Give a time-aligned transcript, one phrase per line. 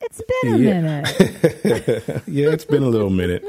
[0.00, 0.80] it's been a yeah.
[0.80, 2.22] minute.
[2.26, 3.44] yeah, it's been a little minute.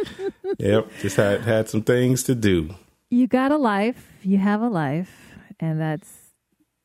[0.59, 2.75] Yep, just had had some things to do.
[3.09, 4.09] You got a life.
[4.23, 6.07] You have a life, and that's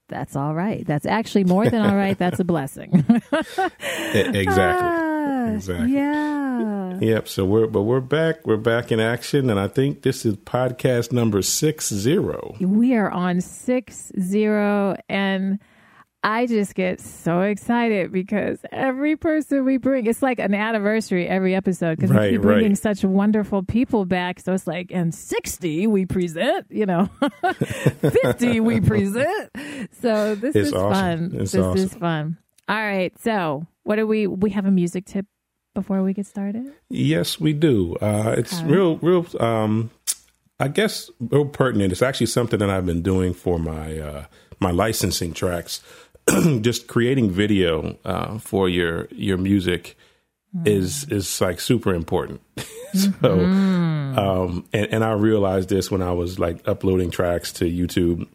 [0.09, 0.87] that's all right.
[0.87, 2.17] That's actually more than all right.
[2.17, 2.91] That's a blessing.
[3.33, 4.89] exactly.
[4.89, 5.93] Uh, exactly.
[5.93, 6.99] Yeah.
[7.01, 7.29] Yep.
[7.29, 8.47] So we're but we're back.
[8.47, 12.57] We're back in action, and I think this is podcast number six zero.
[12.61, 15.59] We are on six zero, and
[16.27, 21.55] I just get so excited because every person we bring, it's like an anniversary every
[21.55, 22.79] episode because right, we keep bringing right.
[22.79, 24.41] such wonderful people back.
[24.41, 27.09] So it's like, and 60 we present, you know,
[28.01, 29.53] 50 we present.
[30.01, 31.31] So this it's is awesome.
[31.31, 31.41] fun.
[31.41, 31.85] It's this awesome.
[31.85, 32.39] is fun.
[32.69, 33.17] All right.
[33.21, 35.27] So what do we, we have a music tip
[35.77, 36.73] before we get started?
[36.89, 37.95] Yes, we do.
[38.01, 39.93] Uh, it's real, real, um,
[40.59, 41.93] I guess real pertinent.
[41.93, 44.25] It's actually something that I've been doing for my, uh,
[44.59, 45.83] my licensing tracks
[46.61, 49.97] just creating video uh, for your your music
[50.57, 50.67] mm.
[50.67, 52.41] is is like super important.
[52.95, 54.19] so, mm-hmm.
[54.19, 58.27] um, and and I realized this when I was like uploading tracks to YouTube,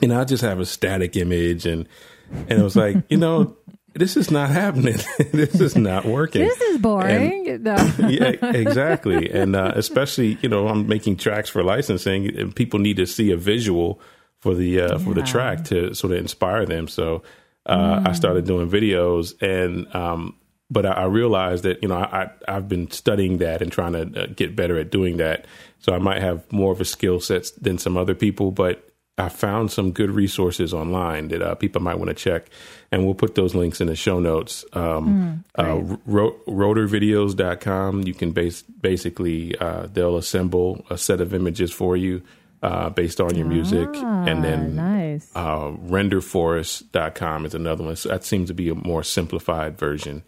[0.00, 1.86] and I just have a static image, and
[2.30, 3.56] and it was like, you know.
[3.92, 4.98] This is not happening.
[5.32, 6.42] this is not working.
[6.42, 7.48] This is boring.
[7.48, 7.74] And, no.
[8.08, 9.28] yeah, exactly.
[9.28, 13.32] And uh, especially, you know, I'm making tracks for licensing, and people need to see
[13.32, 14.00] a visual
[14.40, 14.98] for the uh, yeah.
[14.98, 16.88] for the track to sort of inspire them.
[16.88, 17.22] So
[17.66, 18.08] uh, mm.
[18.08, 20.36] I started doing videos, and um,
[20.70, 23.92] but I, I, realized that you know I, I have been studying that and trying
[23.92, 25.46] to uh, get better at doing that.
[25.78, 28.86] So I might have more of a skill set than some other people, but
[29.18, 32.48] I found some good resources online that uh, people might want to check,
[32.90, 34.64] and we'll put those links in the show notes.
[34.72, 38.02] Um, mm, uh, ro- rotorvideos.com.
[38.04, 42.22] You can base basically uh, they'll assemble a set of images for you
[42.62, 43.88] uh, based on your music.
[43.94, 45.30] Ah, and then nice.
[45.34, 47.96] uh, renderforest.com is another one.
[47.96, 50.22] So that seems to be a more simplified version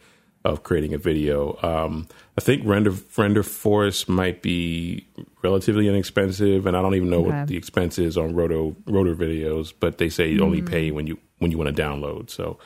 [0.45, 1.59] of creating a video.
[1.63, 5.07] Um, I think Render Render Forest might be
[5.43, 7.31] relatively inexpensive, and I don't even know okay.
[7.31, 10.45] what the expense is on Roto Rotor videos, but they say you mm.
[10.45, 12.31] only pay when you when you want to download.
[12.31, 12.59] So,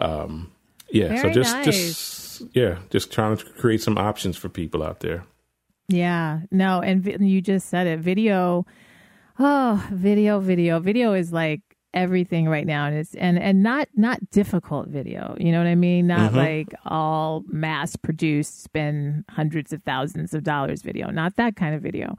[0.00, 0.50] um,
[0.90, 1.64] yeah, Very so just nice.
[1.66, 5.24] just yeah, just trying to create some options for people out there.
[5.88, 8.00] Yeah, no, and you just said it.
[8.00, 8.66] Video
[9.38, 11.60] Oh, video, video, video is like
[11.94, 15.74] everything right now and it's and and not not difficult video you know what i
[15.74, 16.06] mean?
[16.06, 16.38] Not mm-hmm.
[16.38, 21.10] like all mass produced spend hundreds of thousands of dollars video.
[21.10, 22.16] Not that kind of video.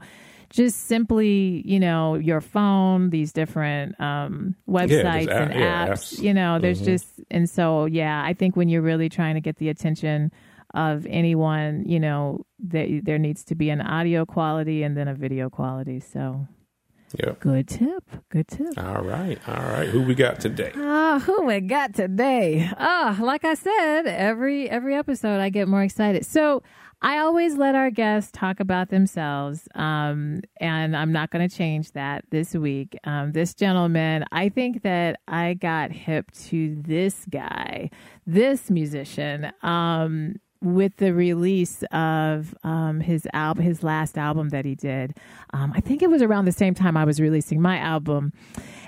[0.50, 6.22] Just simply you know your phone these different um websites yeah, and apps, yeah, apps,
[6.22, 6.92] you know there's mm-hmm.
[6.92, 10.30] just and so yeah i think when you're really trying to get the attention
[10.74, 15.14] of anyone you know that there needs to be an audio quality and then a
[15.14, 16.46] video quality so
[17.18, 17.40] Yep.
[17.40, 18.04] Good tip.
[18.28, 18.76] Good tip.
[18.76, 19.38] All right.
[19.48, 19.88] All right.
[19.88, 20.72] Who we got today?
[20.76, 22.68] Ah, uh, who we got today?
[22.78, 26.26] Ah, uh, like I said, every every episode I get more excited.
[26.26, 26.62] So
[27.02, 31.92] I always let our guests talk about themselves, um, and I'm not going to change
[31.92, 32.98] that this week.
[33.04, 37.90] Um, this gentleman, I think that I got hip to this guy,
[38.26, 39.52] this musician.
[39.62, 45.16] Um, with the release of um, his album, his last album that he did.
[45.52, 48.32] Um, I think it was around the same time I was releasing my album,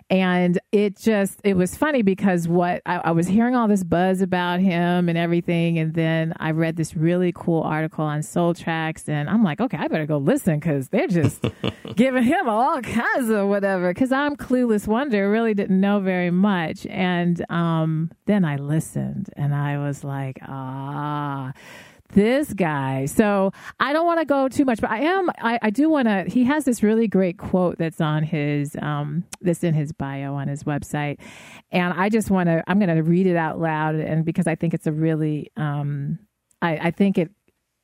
[0.09, 4.21] and it just it was funny because what I, I, was hearing all this buzz
[4.21, 5.79] about him and everything.
[5.79, 9.77] And then i read this really cool article on soul tracks and i'm like okay
[9.79, 11.45] i better go listen because they're just
[11.97, 13.93] giving him all kinds of whatever.
[13.93, 16.87] Because i'm clueless wonder really didn't know very much.
[16.87, 21.53] And um, then i listened and i was like ah
[22.09, 23.07] this guy.
[23.07, 25.31] So I don't want to go too much, but I am.
[25.39, 26.25] I, I do want to.
[26.27, 30.49] He has this really great quote that's on his um that's in his bio on
[30.49, 31.19] his website,
[31.71, 32.63] and I just want to.
[32.67, 36.19] I'm going to read it out loud, and because I think it's a really um.
[36.63, 37.31] I, I think it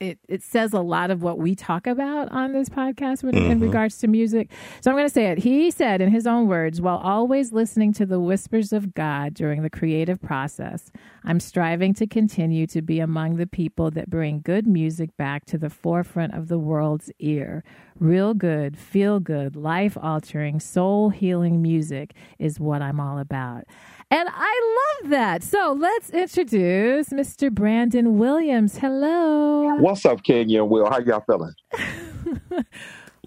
[0.02, 3.52] it, it says a lot of what we talk about on this podcast when, mm-hmm.
[3.52, 4.50] in regards to music.
[4.80, 5.38] So I'm going to say it.
[5.38, 9.62] He said, in his own words, while always listening to the whispers of God during
[9.62, 10.90] the creative process,
[11.24, 15.58] I'm striving to continue to be among the people that bring good music back to
[15.58, 17.62] the forefront of the world's ear.
[17.98, 23.64] Real good, feel good, life altering, soul healing music is what I'm all about.
[24.12, 25.42] And I love that.
[25.42, 27.50] So let's introduce Mr.
[27.50, 28.76] Brandon Williams.
[28.76, 29.74] Hello.
[29.76, 30.84] what's up, Kenya and Will?
[30.84, 31.54] How y'all feeling?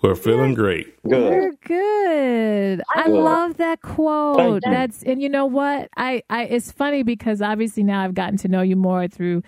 [0.03, 1.01] We're feeling great.
[1.01, 1.31] Good.
[1.31, 2.83] We're good.
[2.93, 3.15] I Good.
[3.15, 4.61] love that quote.
[4.63, 5.89] That's and you know what?
[5.97, 9.41] I, I it's funny because obviously now I've gotten to know you more through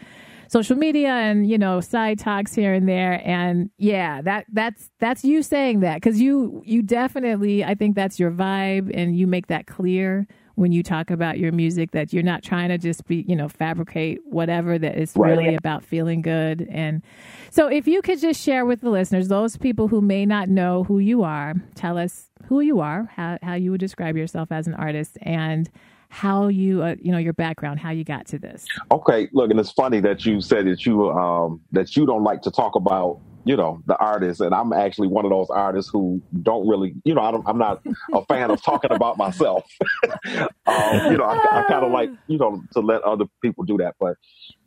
[0.48, 5.26] social media and you know side talks here and there and yeah that that's that's
[5.26, 9.48] you saying that because you you definitely i think that's your vibe and you make
[9.48, 10.26] that clear
[10.58, 13.48] when you talk about your music that you're not trying to just be you know
[13.48, 15.38] fabricate whatever that it's Right.
[15.38, 17.04] really about feeling good and
[17.52, 20.84] so if you could just share with the listeners those people who may not know
[20.84, 24.68] who you are tell us who you are how, how you would describe yourself as
[24.68, 25.70] an artist and
[26.10, 29.60] how you uh, you know your background how you got to this Okay, look, and
[29.60, 33.20] it's funny that you said that you um that you don't like to talk about
[33.48, 37.14] you know the artists, and I'm actually one of those artists who don't really you
[37.14, 37.82] know I don't, I'm not
[38.14, 39.64] a fan of talking about myself.
[40.36, 43.78] um, you know, I, I kind of like you know to let other people do
[43.78, 44.18] that, but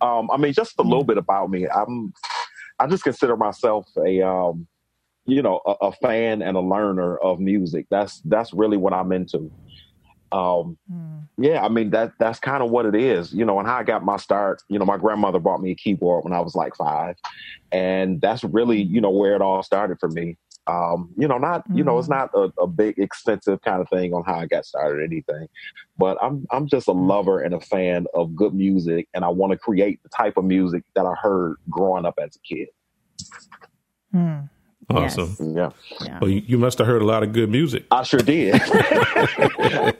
[0.00, 1.68] um, I mean, just a little bit about me.
[1.68, 2.12] I'm
[2.78, 4.66] I just consider myself a um
[5.26, 7.86] you know a, a fan and a learner of music.
[7.90, 9.52] That's that's really what I'm into.
[10.32, 10.78] Um,
[11.38, 13.58] yeah, I mean that that's kind of what it is, you know.
[13.58, 16.32] And how I got my start, you know, my grandmother bought me a keyboard when
[16.32, 17.16] I was like five,
[17.72, 20.38] and that's really, you know, where it all started for me.
[20.66, 24.14] Um, you know, not you know, it's not a, a big extensive kind of thing
[24.14, 25.48] on how I got started or anything,
[25.98, 29.50] but I'm I'm just a lover and a fan of good music, and I want
[29.52, 32.68] to create the type of music that I heard growing up as a kid.
[34.12, 34.40] Hmm.
[34.90, 35.36] Awesome.
[35.56, 35.72] Yes.
[36.00, 36.18] Yeah, Yeah.
[36.20, 37.84] Well, you, you must have heard a lot of good music.
[37.90, 38.54] I sure did.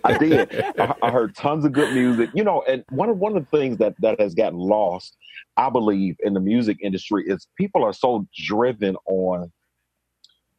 [0.05, 0.53] I did.
[0.79, 2.31] I, I heard tons of good music.
[2.35, 5.17] You know, and one of one of the things that that has gotten lost,
[5.57, 9.53] I believe, in the music industry is people are so driven on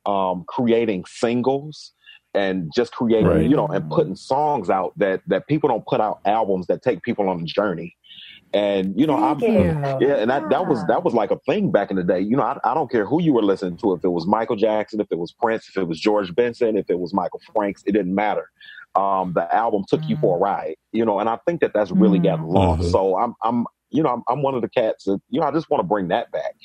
[0.06, 1.92] um, creating singles
[2.34, 3.50] and just creating, Right.
[3.50, 7.01] you know, and putting songs out that that people don't put out albums that take
[7.04, 7.95] people on a journey.
[8.53, 9.77] And you know, I'm Thank you.
[10.01, 12.19] yeah, and that, that was that was like a thing back in the day.
[12.19, 14.57] You know, I, I don't care who you were listening to, if it was Michael
[14.57, 17.81] Jackson, if it was Prince, if it was George Benson, if it was Michael Franks,
[17.86, 18.50] it didn't matter.
[18.95, 21.92] Um, the album took you for a ride, you know, and I think that that's
[21.92, 22.24] really Mm.
[22.24, 22.81] gotten lost.
[22.81, 22.92] Mhm.
[22.92, 25.51] So I'm, I'm, you know, I'm, I'm one of the cats that, you know, I
[25.51, 26.56] just want to bring that back.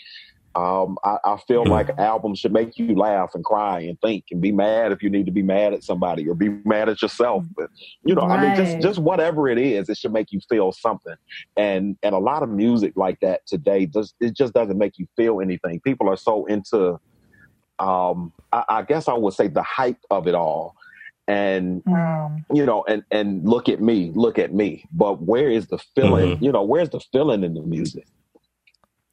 [0.56, 1.70] Um, I, I feel Mhm.
[1.70, 5.10] like albums should make you laugh and cry and think and be mad if you
[5.10, 7.44] need to be mad at somebody or be mad at yourself.
[7.54, 7.68] But
[8.04, 11.14] you know, I mean, just just whatever it is, it should make you feel something.
[11.58, 15.06] And and a lot of music like that today does it just doesn't make you
[15.14, 15.78] feel anything.
[15.80, 16.98] People are so into,
[17.78, 20.74] um, I, I guess I would say the hype of it all,
[21.28, 22.44] and Mm.
[22.54, 24.86] you know, and and look at me, look at me.
[24.90, 26.36] But where is the feeling?
[26.38, 26.42] Mhm.
[26.42, 28.06] You know, where's the feeling in the music?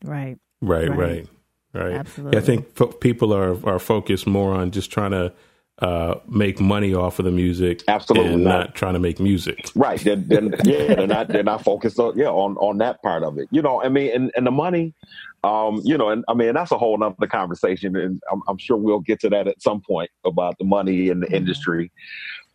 [0.06, 0.38] Right.
[0.64, 0.98] Right, Right.
[0.98, 1.28] right,
[1.74, 1.94] right.
[1.94, 2.38] Absolutely.
[2.38, 5.34] Yeah, I think fo- people are are focused more on just trying to
[5.80, 8.50] uh, make money off of the music, Absolutely and not.
[8.68, 9.70] not trying to make music.
[9.76, 10.00] Right.
[10.00, 13.38] They're, they're, yeah, they're not they're not focused on yeah on on that part of
[13.40, 13.48] it.
[13.52, 14.94] You know, I mean, and, and the money,
[15.44, 18.78] um, you know, and I mean that's a whole nother conversation, and I'm, I'm sure
[18.78, 21.34] we'll get to that at some point about the money in the Mhm.
[21.34, 21.92] industry.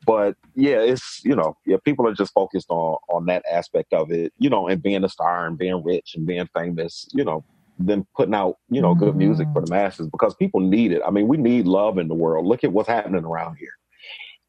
[0.06, 4.12] But yeah, it's you know, yeah, people are just focused on on that aspect of
[4.12, 7.44] it, you know, and being a star and being rich and being famous, you know,
[7.78, 11.02] than putting out you know good music for the masses because people need it.
[11.06, 12.46] I mean, we need love in the world.
[12.46, 13.72] Look at what's happening around here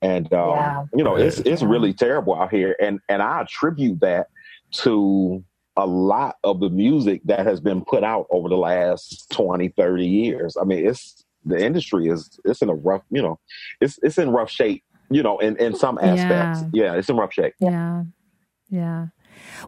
[0.01, 0.83] and um, Yeah.
[0.95, 1.67] you know it's it's Yeah.
[1.67, 4.27] really terrible out here and and i attribute that
[4.71, 5.43] to
[5.75, 10.05] a lot of the music that has been put out over the last 20 30
[10.07, 13.37] years i mean it's the industry is it's in a rough you know
[13.81, 17.33] it's it's in rough shape you know in in some aspects yeah, it's in rough
[17.33, 18.03] shape Yeah.
[18.69, 19.07] Yeah.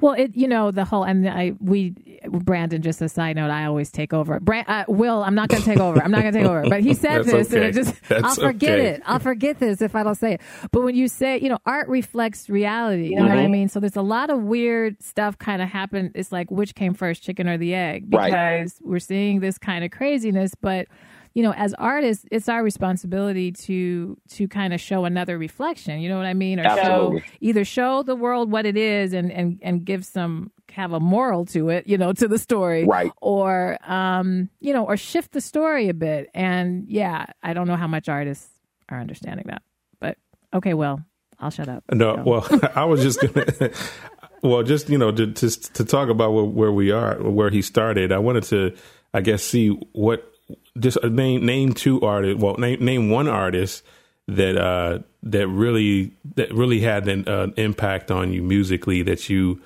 [0.01, 1.93] Well, it you know the whole and I we
[2.29, 4.39] Brandon just a side note I always take over.
[4.39, 6.01] Brand, uh, Will I'm not going to take over.
[6.01, 6.63] I'm not going to take over.
[6.69, 7.69] But he said this and okay.
[7.69, 8.87] it just That's I'll forget okay.
[8.89, 9.03] it.
[9.05, 10.41] I'll forget this if I don't say it.
[10.71, 13.51] But when you say you know art reflects reality, you know what I Mhm.
[13.51, 13.69] mean.
[13.69, 16.11] So there's a lot of weird stuff kind of happen.
[16.15, 18.13] It's like which came first, chicken or the egg?
[18.13, 18.31] Right.
[18.31, 20.87] Because we're seeing this kind of craziness, but
[21.33, 26.01] you know, as artists, it's our responsibility to to kind of show another reflection.
[26.01, 26.59] You know what I mean?
[26.59, 27.19] Or Absolutely.
[27.21, 30.99] show either show the world what it is and and and give some have a
[31.01, 33.11] moral to it, you know, to the story, Right.
[33.21, 36.29] Or um, you know, or shift the story a bit.
[36.33, 38.49] And yeah, I don't know how much artists
[38.89, 39.61] are understanding that,
[39.99, 40.17] but
[40.53, 41.03] okay, well,
[41.39, 41.83] I'll shut up.
[41.93, 43.71] No, So- well, I was just gonna.
[44.43, 47.61] well, just you know, to to, to talk about where, where we are, where he
[47.61, 48.11] started.
[48.11, 48.75] I wanted to,
[49.13, 50.30] I guess, see what
[50.79, 52.41] just uh, name name two artists.
[52.41, 53.83] Well, name name one artist
[54.27, 59.61] that uh that really that really had an uh, impact on you musically that you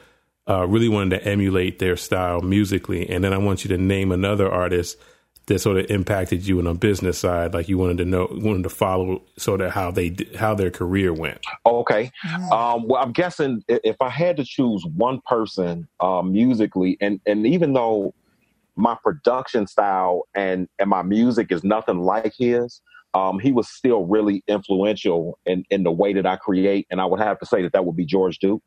[0.47, 4.11] uh, really wanted to emulate their style musically, and then I want you to name
[4.11, 4.97] another artist
[5.47, 8.63] that sort of impacted you on a business side, like you wanted to know, wanted
[8.63, 11.45] to follow sort of how they how their career went.
[11.65, 12.11] okay
[12.51, 17.45] Um, well, I'm guessing if I had to choose one person uh, musically, and and
[17.45, 18.13] even though
[18.75, 22.81] my production style and and my music is nothing like his,
[23.13, 27.05] um, he was still really influential in in the way that I create, and I
[27.05, 28.63] would have to say that that would be George Duke.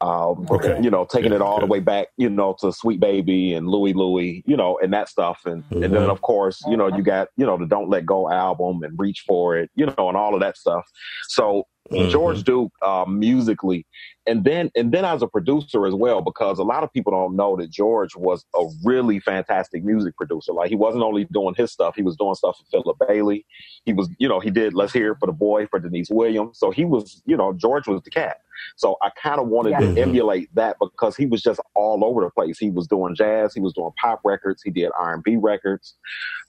[0.00, 0.78] Um, okay.
[0.82, 3.68] You know, taking yeah, it all the way back, you know, to Sweet Baby and
[3.68, 5.40] Louie Louie, you know, and that stuff.
[5.46, 5.82] And, mm-hmm.
[5.82, 6.10] and then, mm-hmm.
[6.10, 9.24] of course, you know, you got, you know, the Don't Let Go album and Reach
[9.26, 10.84] for It, you know, and all of that stuff.
[11.28, 12.10] So mm-hmm.
[12.10, 13.86] George Duke, uh, musically,
[14.26, 17.36] and then and then as a producer as well, because a lot of people don't
[17.36, 20.52] know that George was a really fantastic music producer.
[20.52, 23.44] Like he wasn't only doing his stuff, he was doing stuff for Philip Bailey.
[23.84, 26.58] He was, you know, he did Let's Hear for the Boy for Deniece Williams.
[26.58, 28.38] So he was, you know, George was the cat.
[28.76, 29.80] So I kind of wanted yeah.
[29.80, 32.58] to emulate that because he was just all over the place.
[32.58, 35.94] He was doing jazz, he was doing pop records, he did R and B records.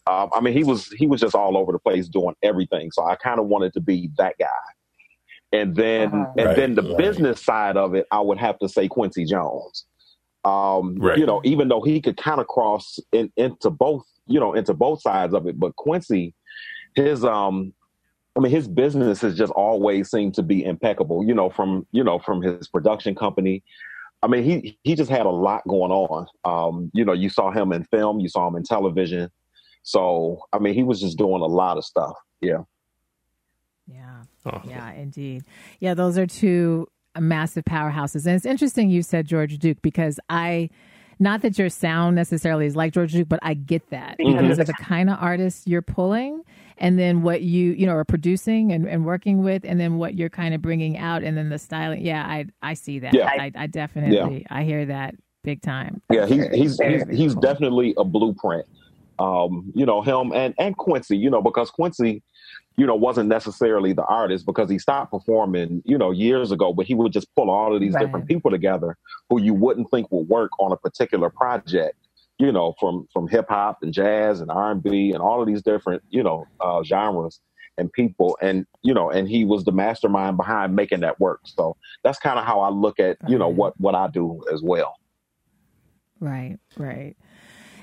[0.08, 2.92] Um, I mean, he was he was just all over the place doing everything.
[2.92, 4.48] So I kind of wanted to be that guy.
[5.56, 6.26] And then uh-huh.
[6.38, 6.98] and right, then the right.
[6.98, 9.86] business side of it, I would have to say Quincy Jones.
[10.44, 11.18] Um, right.
[11.18, 14.74] you know, even though he could kind of cross in, into both, you know, into
[14.74, 16.34] both sides of it, but Quincy,
[16.96, 17.74] his um
[18.38, 21.26] I mean, his business has just always seemed to be impeccable.
[21.26, 23.64] You know, from you know from his production company.
[24.24, 26.28] I mean, he he just had a lot going on.
[26.44, 29.30] Um, you know, you saw him in film, you saw him in television.
[29.84, 32.16] So, I mean, he was just doing a lot of stuff.
[32.42, 32.64] Yeah.
[33.88, 34.15] Yeah.
[34.46, 34.62] Oh.
[34.68, 35.44] Yeah, indeed.
[35.80, 36.88] Yeah, those are two
[37.20, 38.26] massive powerhouses.
[38.26, 40.70] And it's interesting you said George Duke because I,
[41.18, 44.38] not that your sound necessarily is like George Duke, but I get that mm-hmm.
[44.38, 46.44] because of the kind of artists you're pulling
[46.78, 50.16] and then what you, you know, are producing and, and working with and then what
[50.16, 52.06] you're kind of bringing out and then the styling.
[52.06, 53.14] Yeah, I, I see that.
[53.14, 53.28] Yeah.
[53.28, 54.48] I, I definitely, yeah.
[54.58, 56.02] I hear that big time.
[56.12, 57.42] Yeah, he's, he's, he's, he's cool.
[57.42, 58.66] definitely a blueprint.
[59.18, 62.22] Um, you know, him and, and Quincy, you know, because Quincy,
[62.78, 66.86] you know, wasn't necessarily the artist because he stopped performing, you know, years ago, but
[66.86, 68.06] he would just pull all of these right.
[68.06, 68.98] different people together
[69.30, 71.96] who you wouldn't think would work on a particular project,
[72.38, 75.48] you know, from, from hip hop and jazz and R and B and all of
[75.48, 77.40] these different, you know, uh, genres
[77.78, 78.38] and people.
[78.42, 81.42] And, you know, and he was the mastermind behind making that work.
[81.46, 84.62] So that's kind of how I look at, you know, what, what I do as
[84.62, 84.96] well.
[86.20, 87.16] Right, right.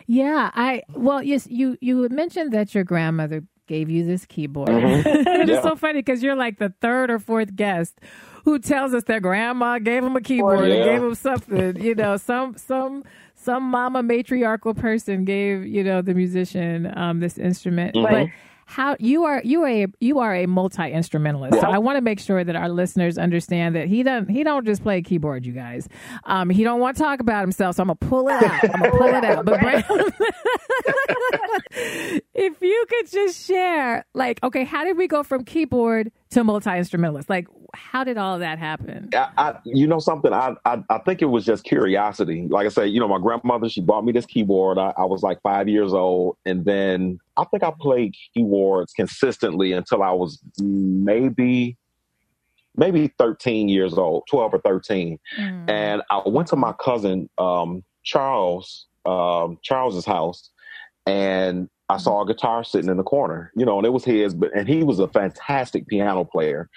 [0.06, 4.68] Yeah, I well, yes, you you mentioned that your grandmother gave you this keyboard.
[4.68, 5.08] Mm-hmm.
[5.42, 5.62] it's yeah.
[5.62, 8.00] so funny because you're like the third or fourth guest
[8.44, 10.74] who tells us their grandma gave him a keyboard yeah.
[10.74, 11.82] and gave him something.
[11.82, 13.04] you know, some some
[13.34, 18.12] some mama matriarchal person gave you know the musician um, this instrument, mm-hmm.
[18.12, 18.28] but
[18.72, 21.60] how you are you are a you are a multi instrumentalist.
[21.60, 24.64] So I want to make sure that our listeners understand that he doesn't he don't
[24.64, 25.90] just play keyboard, you guys.
[26.24, 28.64] Um, he don't want to talk about himself, so I'm gonna pull it out.
[28.64, 29.44] I'm gonna pull it out.
[29.44, 29.60] But
[32.34, 36.70] if you could just share, like, okay, how did we go from keyboard to multi
[36.70, 37.28] instrumentalist?
[37.28, 39.10] Like, how did all that happen?
[39.14, 42.46] I, I, you know something, I, I, I think it was just curiosity.
[42.48, 44.78] Like I said, you know, my grandmother she bought me this keyboard.
[44.78, 49.72] I, I was like five years old, and then I think I played keyboards consistently
[49.72, 51.76] until I was maybe
[52.76, 55.18] maybe 13 years old, 12 or 13.
[55.38, 55.70] Mm.
[55.70, 60.50] And I went to my cousin um, Charles um, Charles's house,
[61.06, 64.34] and I saw a guitar sitting in the corner, you know, and it was his,
[64.34, 66.68] but and he was a fantastic piano player.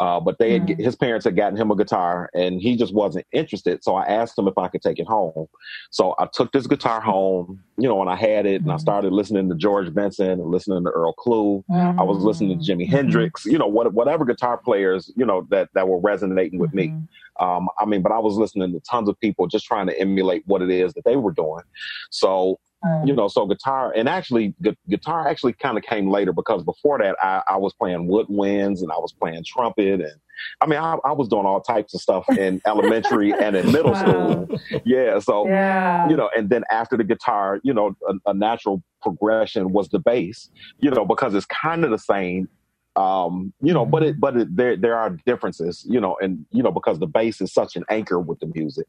[0.00, 0.78] Uh, but they had, mm.
[0.78, 3.82] his parents had gotten him a guitar and he just wasn't interested.
[3.84, 5.46] So I asked him if I could take it home.
[5.90, 8.80] So I took this guitar home, you know, and I had it and I mm.
[8.80, 11.64] started listening to George Benson and listening to Earl Klugh.
[11.70, 12.00] Mm-hmm.
[12.00, 12.96] I was listening to Jimi mm-hmm.
[12.96, 16.96] Hendrix, you know, what, whatever guitar players, you know, that, that were resonating with mm-hmm.
[16.96, 17.08] me.
[17.40, 20.42] Um, I mean, but I was listening to tons of people just trying to emulate
[20.46, 21.62] what it is that they were doing.
[22.10, 22.58] So
[23.04, 23.16] you mm.
[23.16, 27.16] know, so guitar and actually gu- guitar actually kind of came later because before that
[27.22, 30.12] I, I, was playing woodwinds and I was playing trumpet and
[30.60, 33.92] I mean I, I was doing all types of stuff in elementary and in middle
[33.92, 34.46] wow.
[34.46, 34.60] school.
[34.84, 36.08] Yeah, so yeah.
[36.08, 39.98] you know, and then after the guitar, you know, a, a natural progression was the
[39.98, 40.50] bass.
[40.78, 42.48] You know, because it's kind of the same
[42.96, 46.62] um, you know, but it, but it, there, there are differences, you know, and, you
[46.62, 48.86] know, because the bass is such an anchor with the music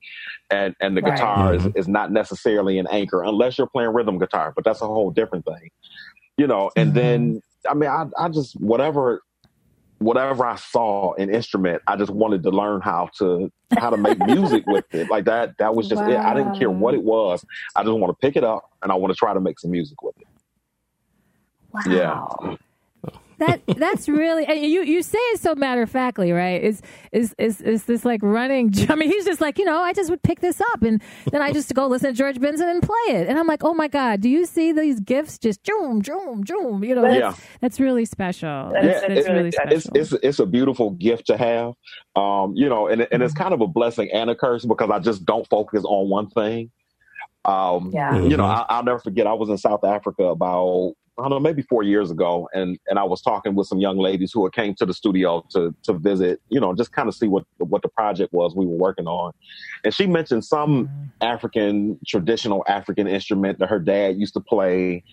[0.51, 1.15] and, and the right.
[1.15, 1.69] guitar mm-hmm.
[1.69, 5.09] is, is not necessarily an anchor unless you're playing rhythm guitar, but that's a whole
[5.09, 5.71] different thing,
[6.37, 6.97] you know, and mm-hmm.
[6.97, 9.23] then, I mean, I, I just, whatever,
[9.97, 14.19] whatever I saw an instrument, I just wanted to learn how to, how to make
[14.19, 15.09] music with it.
[15.09, 16.11] Like that, that was just wow.
[16.11, 16.17] it.
[16.17, 17.43] I didn't care what it was.
[17.75, 19.71] I just want to pick it up and I want to try to make some
[19.71, 20.27] music with it.
[21.73, 21.81] Wow.
[22.43, 22.55] Yeah
[23.39, 26.61] that that's really you you say it so matter of factly, right?
[26.63, 28.73] Is is is is this like running?
[28.89, 31.01] I mean, he's just like you know, I just would pick this up and
[31.31, 33.73] then I just go listen to George Benson and play it, and I'm like, oh
[33.73, 36.85] my god, do you see these gifts just joom joom joom?
[36.85, 37.33] You know, that's, yeah.
[37.61, 38.71] that's really special.
[38.73, 39.73] That's, yeah, that's really special.
[39.73, 41.73] It's, it's it's a beautiful gift to have,
[42.15, 43.43] um, you know, and and it's mm-hmm.
[43.43, 46.71] kind of a blessing and a curse because I just don't focus on one thing.
[47.45, 48.17] Um, yeah.
[48.17, 49.27] You know, I, I'll never forget.
[49.27, 52.99] I was in South Africa about I don't know, maybe four years ago, and and
[52.99, 56.41] I was talking with some young ladies who came to the studio to to visit,
[56.49, 59.31] you know, just kind of see what what the project was we were working on,
[59.85, 61.03] and she mentioned some mm-hmm.
[61.21, 65.03] African traditional African instrument that her dad used to play,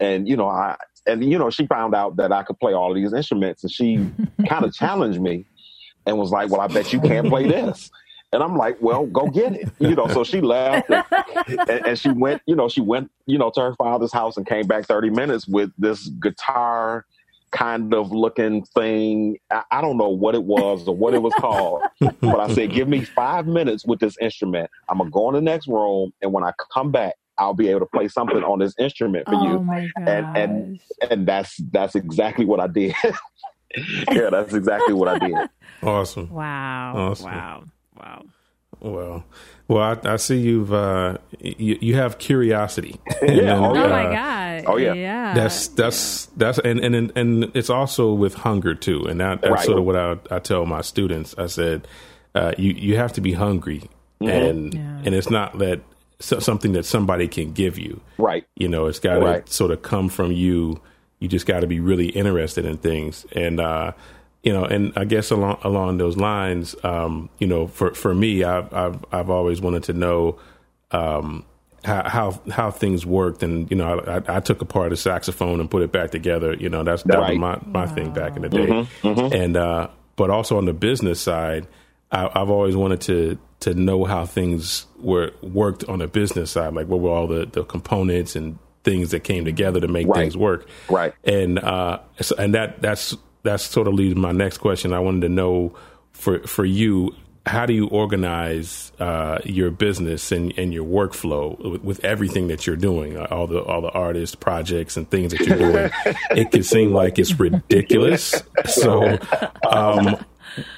[0.00, 0.76] and you know I
[1.06, 3.70] and you know she found out that I could play all of these instruments, and
[3.70, 4.10] she
[4.48, 5.46] kind of challenged me,
[6.06, 7.90] and was like, "Well, I bet you can't play this."
[8.32, 9.68] And I'm like, well, go get it.
[9.78, 11.04] You know, so she left and,
[11.68, 14.46] and, and, she went, you know, she went, you know, to her father's house and
[14.46, 17.04] came back 30 minutes with this guitar
[17.52, 19.38] kind of looking thing.
[19.50, 22.72] I, I don't know what it was or what it was called, but I said,
[22.72, 24.70] give me five minutes with this instrument.
[24.88, 26.12] I'm going to go in the next room.
[26.22, 29.34] And when I come back, I'll be able to play something on this instrument for
[29.34, 29.90] oh you.
[29.96, 32.94] And, and, and that's, that's exactly what I did.
[34.10, 35.36] yeah, that's exactly what I did.
[35.82, 36.30] Awesome.
[36.30, 36.94] Wow.
[36.96, 37.26] Awesome.
[37.26, 37.64] Wow.
[38.02, 38.24] Wow.
[38.80, 39.24] Well,
[39.68, 43.00] well, I, I see you've uh, you, you have curiosity.
[43.22, 43.56] yeah.
[43.56, 43.84] oh, yeah.
[43.84, 44.64] oh my god.
[44.66, 44.92] Oh yeah.
[44.92, 45.34] Yeah.
[45.34, 46.32] That's that's yeah.
[46.36, 49.64] that's and, and and it's also with hunger too, and that, that's right.
[49.64, 51.34] sort of what I, I tell my students.
[51.38, 51.86] I said,
[52.34, 53.88] uh, you you have to be hungry,
[54.20, 54.28] mm-hmm.
[54.28, 55.02] and yeah.
[55.04, 55.80] and it's not that
[56.18, 58.00] something that somebody can give you.
[58.18, 58.44] Right.
[58.56, 59.48] You know, it's got to right.
[59.48, 60.80] sort of come from you.
[61.20, 63.92] You just got to be really interested in things, and uh,
[64.42, 68.42] you know, and I guess along along those lines, um, you know, for for me,
[68.42, 70.38] I've I've I've always wanted to know
[70.90, 71.44] um,
[71.84, 75.70] how, how how things worked, and you know, I, I, took apart a saxophone and
[75.70, 76.54] put it back together.
[76.54, 77.30] You know, that's that right.
[77.30, 77.94] was my my wow.
[77.94, 79.34] thing back in the day, mm-hmm, mm-hmm.
[79.34, 81.66] and uh, but also on the business side,
[82.10, 86.74] I, have always wanted to to know how things were worked on the business side,
[86.74, 90.16] like what were all the the components and things that came together to make right.
[90.16, 91.14] things work, right?
[91.24, 92.00] And uh,
[92.38, 94.92] and that that's that sort of leads my next question.
[94.92, 95.74] I wanted to know
[96.12, 97.14] for for you,
[97.46, 102.66] how do you organize uh, your business and, and your workflow with, with, everything that
[102.66, 105.90] you're doing, uh, all the all the artist projects and things that you're doing?
[106.30, 108.42] it can seem like it's ridiculous.
[108.66, 109.18] So,
[109.68, 110.24] um,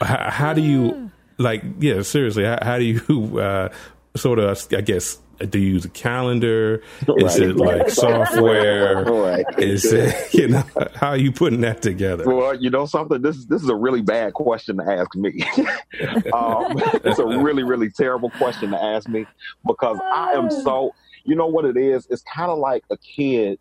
[0.00, 1.62] how, how, do you like?
[1.80, 3.68] Yeah, seriously, how, how do you uh,
[4.16, 6.82] sort of, I guess, do you use a calendar?
[7.06, 7.22] Right.
[7.22, 9.04] Is it like software?
[9.04, 9.44] right.
[9.58, 12.24] Is it you know how are you putting that together?
[12.24, 13.22] Well, you know something.
[13.22, 15.42] This this is a really bad question to ask me.
[16.32, 19.26] um, it's a really really terrible question to ask me
[19.66, 20.94] because I am so.
[21.26, 22.06] You know what it is?
[22.10, 23.58] It's kind of like a kid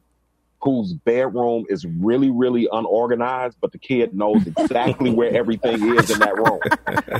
[0.64, 6.20] whose bedroom is really, really unorganized, but the kid knows exactly where everything is in
[6.20, 6.60] that room.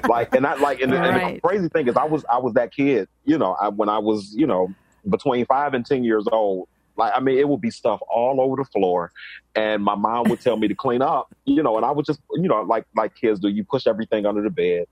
[0.08, 1.22] Like, and I like, and, right.
[1.22, 3.10] and, the crazy thing is, I was, I was that kid.
[3.26, 4.74] You know, I, when I was, you know,
[5.10, 6.70] between five and ten years old.
[6.96, 9.12] Like, I mean, it would be stuff all over the floor,
[9.56, 11.36] and my mom would tell me to clean up.
[11.44, 14.28] You know, and I would just, you know, like like kids do, you push everything
[14.28, 14.86] under the bed.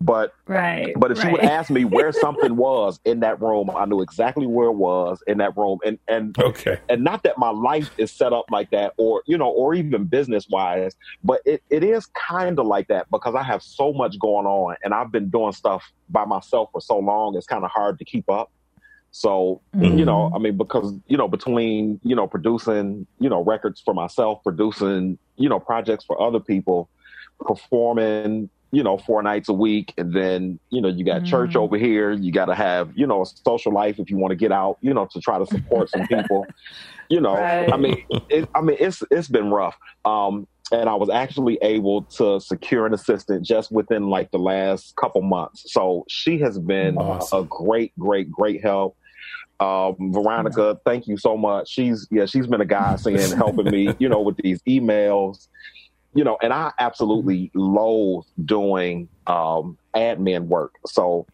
[0.00, 1.26] But right, but if right.
[1.26, 4.74] she would ask me where something was in that room, I knew exactly where it
[4.74, 5.78] was in that room.
[5.84, 9.38] And and okay, and not that my life is set up like that, or you
[9.38, 13.42] know, or even business wise, but it, it is kind of like that because I
[13.42, 17.36] have so much going on, and I've been doing stuff by myself for so long.
[17.36, 18.50] It's kind of hard to keep up.
[19.16, 19.96] So, mm-hmm.
[19.96, 23.94] you know, I mean, because, you know, between, you know, producing, you know, records for
[23.94, 26.88] myself, producing, you know, projects for other people,
[27.38, 29.94] performing, you know, four nights a week.
[29.96, 31.26] And then, you know, you got mm.
[31.26, 32.12] church over here.
[32.12, 34.78] You got to have, you know, a social life if you want to get out,
[34.80, 36.46] you know, to try to support some people.
[37.10, 37.70] You know, right.
[37.70, 39.76] I mean, it, I mean, it's, it's been rough.
[40.06, 44.96] Um, and I was actually able to secure an assistant just within like the last
[44.96, 45.70] couple months.
[45.70, 47.40] So she has been awesome.
[47.40, 48.96] a great, great, great help.
[49.60, 51.68] Um, Veronica, thank you so much.
[51.68, 55.48] She's yeah, she's been a godsend helping me, you know, with these emails
[56.14, 60.76] you know, and I absolutely loathe doing um, admin work.
[60.86, 61.26] So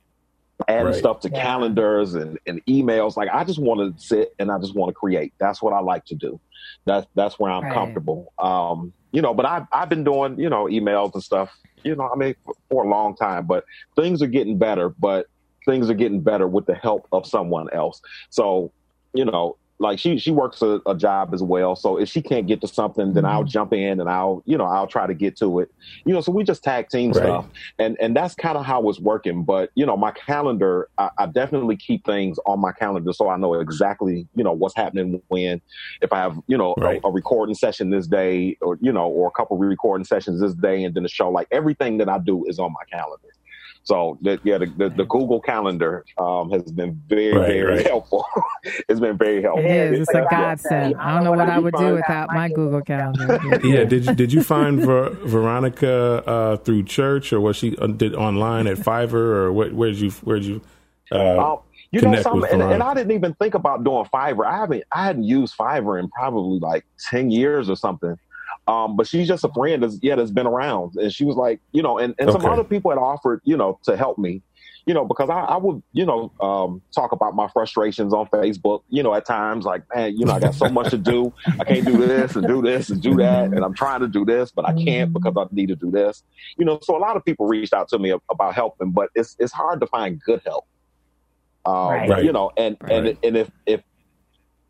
[0.69, 0.95] adding right.
[0.95, 1.43] stuff to yeah.
[1.43, 4.95] calendars and, and emails, like I just want to sit and I just want to
[4.95, 5.33] create.
[5.39, 6.41] That's what I like to do.
[6.87, 7.75] That's that's where I'm right.
[7.75, 8.33] comfortable.
[8.39, 11.51] Um, you know, but I've I've been doing you know emails and stuff.
[11.83, 13.47] You know, I mean, for, for a long time.
[13.47, 13.65] But
[13.97, 14.89] things are getting better.
[14.89, 15.27] But
[15.67, 18.01] things are getting better with the help of someone else.
[18.31, 18.73] So
[19.13, 21.75] you know, like she she works a, a, job as well.
[21.75, 23.49] So if she can't get to something, then I'll mm-hmm.
[23.49, 25.73] jump in and I'll you know I'll try to get to it.
[26.05, 27.23] You know, so we just tag team right.
[27.23, 27.47] stuff,
[27.79, 29.43] and and that's kind of how it's working.
[29.43, 33.39] But you know, my calendar, I, I, definitely keep things on my calendar so I
[33.39, 35.63] know exactly you know what's happening when.
[36.03, 37.01] If I have you know right.
[37.03, 40.53] a, a, recording session this day, or you know, or a couple recording sessions this
[40.55, 43.29] day, and then the show, like everything that I do is on my calendar.
[43.83, 47.87] So the, yeah, the, the, the, Google Calendar um, has been very right, very right.
[47.87, 48.25] helpful.
[48.89, 49.65] it's been very helpful.
[49.65, 50.01] It is.
[50.01, 50.97] It's a godsend.
[50.97, 53.41] I don't know what I would do without my Google Calendar.
[53.65, 53.85] yeah.
[53.85, 58.15] Did you, did you find Ver, Veronica uh, through church or was she uh, did
[58.15, 60.61] online at Fiverr or where, where'd you where'd you?
[61.11, 61.59] Uh, um,
[61.91, 64.47] You know, some, and, and, I didn't even think about doing Fiverr.
[64.47, 68.17] I haven't, I hadn't used Fiverr in probably like ten years or something.
[68.71, 71.61] Um, but she's just a friend that's yeah that's been around, and she was like,
[71.73, 72.41] you know, and, and okay.
[72.41, 74.43] some other people had offered, you know, to help me,
[74.87, 78.83] you know, because I, I would, you know, um, talk about my frustrations on Facebook,
[78.89, 81.65] you know, at times like, man, you know, I got so much to do, I
[81.65, 84.53] can't do this and do this and do that, and I'm trying to do this,
[84.53, 86.23] but I can't because I need to do this,
[86.57, 86.79] you know.
[86.81, 89.81] So a lot of people reached out to me about helping, but it's it's hard
[89.81, 90.65] to find good help.
[91.67, 92.25] Um, right.
[92.25, 92.93] You know, and right.
[92.93, 93.83] and and if if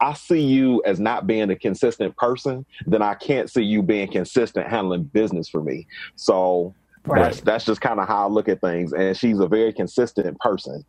[0.00, 4.10] I see you as not being a consistent person, then I can't see you being
[4.10, 5.86] consistent handling business for me.
[6.16, 7.22] So right.
[7.22, 8.92] that's that's just kind of how I look at things.
[8.92, 10.84] And she's a very consistent person.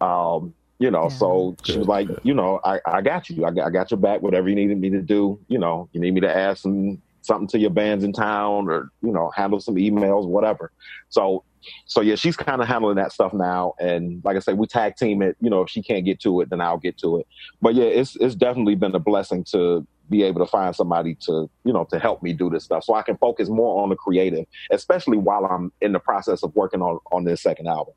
[0.00, 1.16] Um, you know, yeah.
[1.16, 3.44] so she was like, you know, I, I got you.
[3.44, 4.20] I got, I got your back.
[4.20, 7.48] Whatever you needed me to do, you know, you need me to add some something
[7.48, 10.72] to your bands in town, or you know, handle some emails, whatever.
[11.08, 11.44] So
[11.86, 13.74] so yeah, she's kind of handling that stuff now.
[13.78, 15.36] And like I said, we tag team it.
[15.40, 17.26] You know, if she can't get to it, then I'll get to it.
[17.60, 21.48] But yeah, it's it's definitely been a blessing to be able to find somebody to
[21.64, 23.96] you know to help me do this stuff, so I can focus more on the
[23.96, 27.94] creative, especially while I'm in the process of working on on this second album.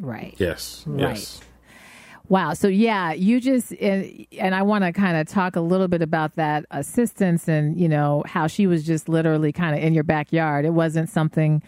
[0.00, 0.34] Right.
[0.38, 0.84] Yes.
[0.86, 1.16] Right.
[1.16, 1.40] Yes.
[2.30, 2.54] Wow.
[2.54, 6.00] So yeah, you just and, and I want to kind of talk a little bit
[6.00, 10.04] about that assistance and you know how she was just literally kind of in your
[10.04, 10.64] backyard.
[10.64, 11.60] It wasn't something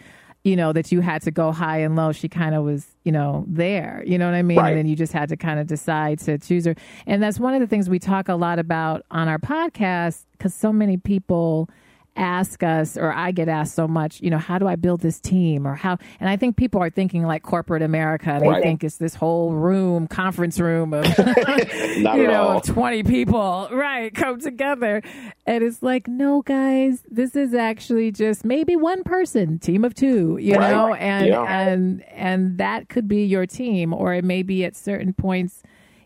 [0.43, 2.11] you know, that you had to go high and low.
[2.11, 4.03] She kind of was, you know, there.
[4.05, 4.57] You know what I mean?
[4.57, 4.71] Right.
[4.71, 6.75] And then you just had to kind of decide to choose her.
[7.07, 10.53] And that's one of the things we talk a lot about on our podcast because
[10.53, 11.69] so many people
[12.15, 15.19] ask us or I get asked so much, you know, how do I build this
[15.19, 18.37] team or how and I think people are thinking like corporate America.
[18.39, 18.61] They right.
[18.61, 21.05] think it's this whole room, conference room of
[21.97, 25.01] you know, of 20 people, right, come together.
[25.45, 30.37] And it's like, no guys, this is actually just maybe one person, team of two,
[30.39, 30.71] you right.
[30.71, 31.43] know, and yeah.
[31.43, 35.63] and and that could be your team or it may be at certain points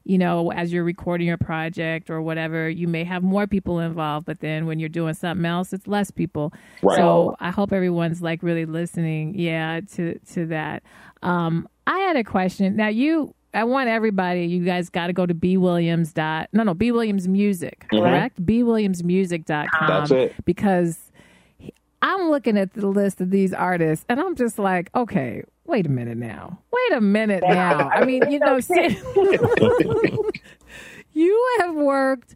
[0.07, 4.25] you know, as you're recording your project or whatever, you may have more people involved,
[4.25, 6.53] but then when you're doing something else, it's less people.
[6.81, 6.97] Right.
[6.97, 10.83] So I hope everyone's like really listening, yeah, to to that.
[11.21, 12.75] Um, I had a question.
[12.75, 16.63] Now you I want everybody, you guys got to go to B Williams dot no
[16.63, 18.03] no B Williams Music, mm-hmm.
[18.03, 18.35] correct?
[18.41, 19.43] Mm-hmm.
[19.45, 19.87] dot com.
[19.87, 20.45] That's it.
[20.45, 21.11] Because
[22.01, 25.89] I'm looking at the list of these artists and I'm just like, okay, wait a
[25.89, 26.59] minute now.
[26.71, 27.89] Wait a minute now.
[27.89, 28.59] I mean, you know,
[31.13, 32.35] you have worked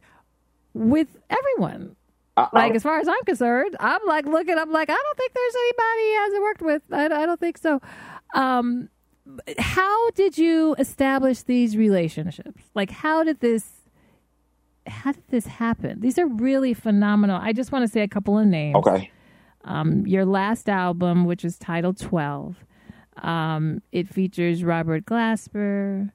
[0.73, 1.95] with everyone.
[2.37, 4.57] Uh, like as far as I'm concerned, I'm like looking.
[4.57, 6.81] I'm like, I don't think there's anybody he hasn't worked with.
[6.91, 7.81] I, I don't think so.
[8.33, 8.89] Um,
[9.57, 12.63] how did you establish these relationships?
[12.73, 13.69] Like, how did this?
[14.87, 15.99] How did this happen?
[15.99, 17.39] These are really phenomenal.
[17.39, 18.77] I just want to say a couple of names.
[18.77, 19.11] Okay.
[19.63, 22.55] Um, your last album, which is titled Twelve,
[23.21, 26.11] um, it features Robert Glasper,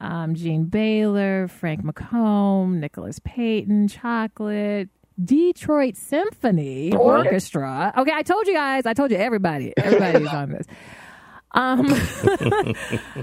[0.00, 4.88] um, Jean Baylor, Frank McComb, Nicholas Payton, Chocolate,
[5.22, 7.92] Detroit Symphony Orchestra.
[7.96, 8.84] Okay, I told you guys.
[8.84, 9.72] I told you everybody.
[9.76, 10.66] Everybody's on this.
[11.52, 11.86] Um,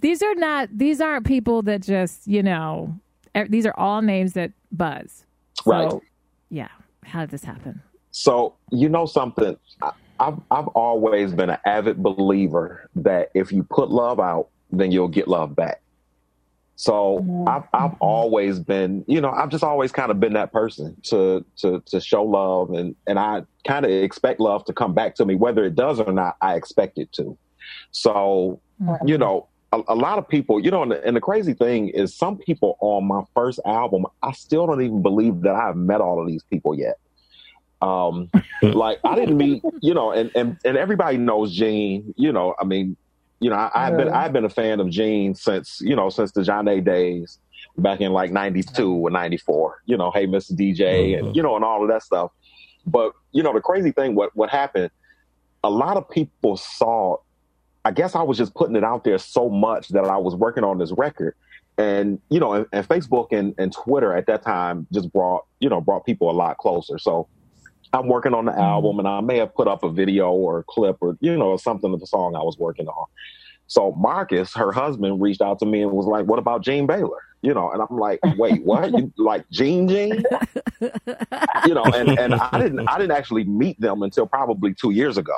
[0.00, 0.68] these are not.
[0.72, 2.94] These aren't people that just you know.
[3.48, 5.24] These are all names that buzz.
[5.62, 5.92] So, right.
[6.48, 6.68] Yeah.
[7.04, 7.82] How did this happen?
[8.12, 9.56] So you know something.
[9.82, 14.92] I, I've I've always been an avid believer that if you put love out, then
[14.92, 15.80] you'll get love back.
[16.76, 17.48] So mm-hmm.
[17.48, 21.44] I've I've always been, you know, I've just always kind of been that person to
[21.56, 25.24] to to show love and and I kind of expect love to come back to
[25.24, 26.36] me whether it does or not.
[26.40, 27.36] I expect it to.
[27.90, 29.08] So mm-hmm.
[29.08, 31.88] you know, a, a, lot of people, you know, and the, and the, crazy thing
[31.88, 36.00] is, some people on my first album, I still don't even believe that I've met
[36.00, 36.98] all of these people yet.
[37.82, 38.30] Um,
[38.62, 42.64] like I didn't meet, you know, and, and, and everybody knows Jean, you know, I
[42.64, 42.96] mean,
[43.40, 46.32] you know, I, have been, I've been a fan of Jean since, you know, since
[46.32, 47.38] the Zhané days
[47.78, 50.52] back in like 92 or 94, you know, Hey, Mr.
[50.52, 51.26] DJ mm-hmm.
[51.26, 52.32] and, you know, and all of that stuff.
[52.86, 54.90] But, you know, the crazy thing, what, what happened,
[55.64, 57.16] a lot of people saw,
[57.84, 60.64] I guess I was just putting it out there so much that I was working
[60.64, 61.34] on this record
[61.80, 65.68] and you know and, and, facebook and, and twitter at that time just brought you
[65.68, 67.26] know brought people a lot closer so
[67.92, 68.60] I'm working on the mm-hmm.
[68.60, 71.56] album and I may have put up a video or a clip or, you know,
[71.56, 73.06] something of the song I was working on.
[73.66, 77.22] So Marcus, her husband, reached out to me and was like, what about Jean Baylor?
[77.42, 78.92] You know, and I'm like, wait, what?
[78.92, 80.24] You like Jean Jean?
[80.80, 85.16] you know, and, and I didn't I didn't actually meet them until probably two years
[85.16, 85.36] ago.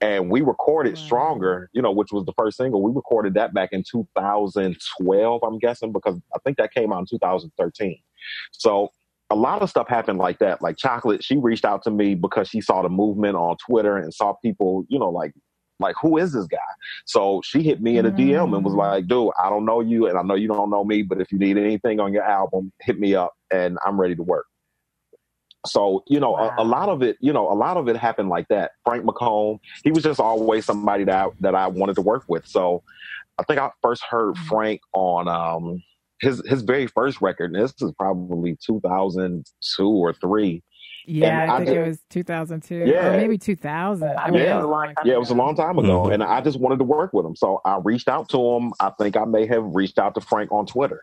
[0.00, 2.82] And we recorded Stronger, you know, which was the first single.
[2.82, 7.06] We recorded that back in 2012, I'm guessing, because I think that came out in
[7.06, 7.98] 2013.
[8.52, 8.90] So
[9.30, 10.62] a lot of stuff happened like that.
[10.62, 14.12] Like Chocolate, she reached out to me because she saw the movement on Twitter and
[14.12, 15.32] saw people, you know, like
[15.80, 16.58] Like, who is this guy?
[17.04, 18.78] So she hit me in a DM and was mm.
[18.78, 21.30] like, dude, I don't know you and I know you don't know me, but if
[21.30, 24.46] you need anything on your album, hit me up and I'm ready to work.
[25.66, 26.54] So, you know, wow.
[26.58, 28.72] a, a, lot of it, you know, a lot of it happened like that.
[28.84, 32.46] Frank McComb, he was just always somebody that I, that I wanted to work with.
[32.46, 32.82] So
[33.38, 34.46] I think I first heard mm.
[34.46, 35.82] Frank on um,
[36.20, 37.54] his his very first record.
[37.54, 40.62] And this is probably 2002 or 3
[41.08, 42.84] yeah, I, I think it was 2002.
[42.86, 44.08] Yeah, maybe 2000.
[44.08, 46.12] I mean, yeah, it yeah, it was a long time ago, mm-hmm.
[46.12, 48.72] and I just wanted to work with him, so I reached out to him.
[48.78, 51.00] I think I may have reached out to Frank on Twitter,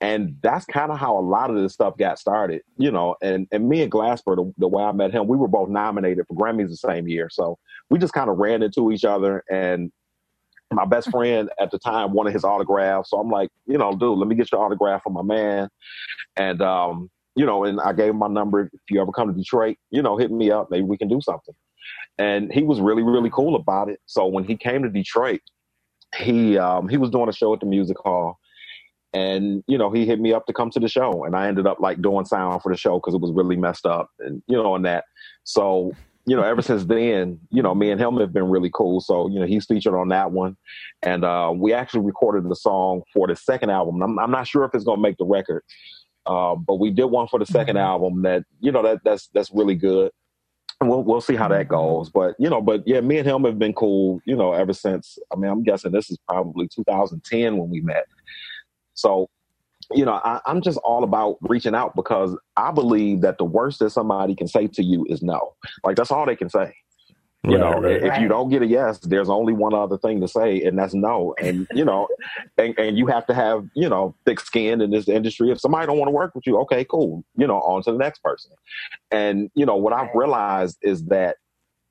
[0.00, 3.14] and that's kind of how a lot of this stuff got started, you know.
[3.22, 6.26] And and me and Glasper, the, the way I met him, we were both nominated
[6.26, 7.58] for Grammys the same year, so
[7.90, 9.92] we just kind of ran into each other, and
[10.72, 13.06] my best friend at the time wanted his autograph.
[13.06, 15.68] So I'm like, you know, dude, let me get your autograph for my man.
[16.36, 18.62] And um, you know, and I gave him my number.
[18.72, 20.70] If you ever come to Detroit, you know, hit me up.
[20.70, 21.54] Maybe we can do something.
[22.18, 24.00] And he was really, really cool about it.
[24.06, 25.40] So when he came to Detroit,
[26.16, 28.38] he um, he was doing a show at the music hall,
[29.12, 31.66] and you know he hit me up to come to the show, and I ended
[31.66, 34.56] up like doing sound for the show because it was really messed up, and you
[34.56, 35.04] know, and that.
[35.44, 35.92] So
[36.28, 39.00] you know, ever since then, you know, me and him have been really cool.
[39.00, 40.56] So, you know, he's featured on that one.
[41.02, 44.02] And uh, we actually recorded the song for the second album.
[44.02, 45.62] I'm, I'm not sure if it's going to make the record,
[46.26, 47.76] uh, but we did one for the 2nd mm-hmm.
[47.78, 50.12] album that you know that that's that's really good.
[50.80, 52.10] And we'll we'll see how that goes.
[52.10, 54.20] But you know, but yeah, me and him have been cool.
[54.26, 55.18] You know, ever since.
[55.32, 58.04] I mean, I'm guessing this is probably 2010 when we met.
[58.92, 59.30] So,
[59.92, 63.78] you know, I, I'm just all about reaching out because I believe that the worst
[63.78, 65.54] that somebody can say to you is no.
[65.84, 66.74] Like that's all they can say.
[67.44, 68.02] You right, know, right.
[68.02, 70.92] if you don't get a yes, there's only one other thing to say, and that's
[70.92, 71.34] no.
[71.40, 72.08] And you know,
[72.58, 75.50] and, and you have to have you know thick skin in this industry.
[75.50, 77.24] If somebody don't want to work with you, okay, cool.
[77.36, 78.50] You know, on to the next person.
[79.12, 81.36] And you know what I've realized is that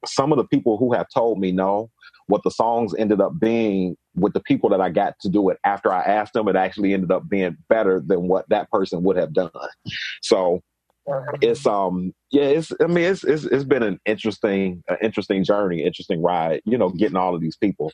[0.06, 1.90] some of the people who have told me no,
[2.28, 5.58] what the songs ended up being with the people that I got to do it
[5.64, 9.18] after I asked them, it actually ended up being better than what that person would
[9.18, 9.52] have done.
[10.22, 10.62] So
[11.42, 15.82] it's um yeah it's i mean it's it's, it's been an interesting uh, interesting journey
[15.82, 17.92] interesting ride you know getting all of these people.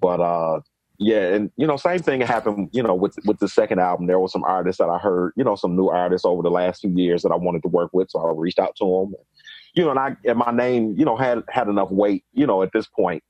[0.00, 0.60] But uh
[1.00, 4.06] yeah and you know same thing happened you know with with the second album.
[4.06, 6.82] There were some artists that i heard you know some new artists over the last
[6.82, 9.14] few years that i wanted to work with so i reached out to them
[9.74, 12.62] you know and i and my name you know had had enough weight you know
[12.62, 13.22] at this point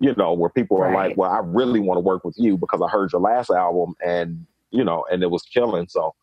[0.00, 1.08] you know where people are right.
[1.08, 3.94] like well i really want to work with you because i heard your last album
[4.04, 6.14] and you know and it was killing so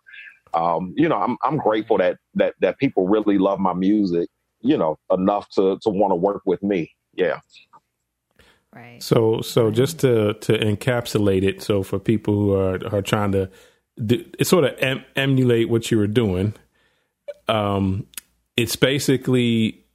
[0.56, 4.30] um, you know, I'm I'm grateful that that that people really love my music,
[4.62, 6.92] you know, enough to to want to work with me.
[7.14, 7.40] Yeah.
[8.74, 9.04] Right.
[9.04, 13.50] So so just to to encapsulate it, so for people who are are trying to
[14.04, 16.54] do, sort of em, emulate what you were doing,
[17.48, 18.08] um,
[18.58, 19.86] it's basically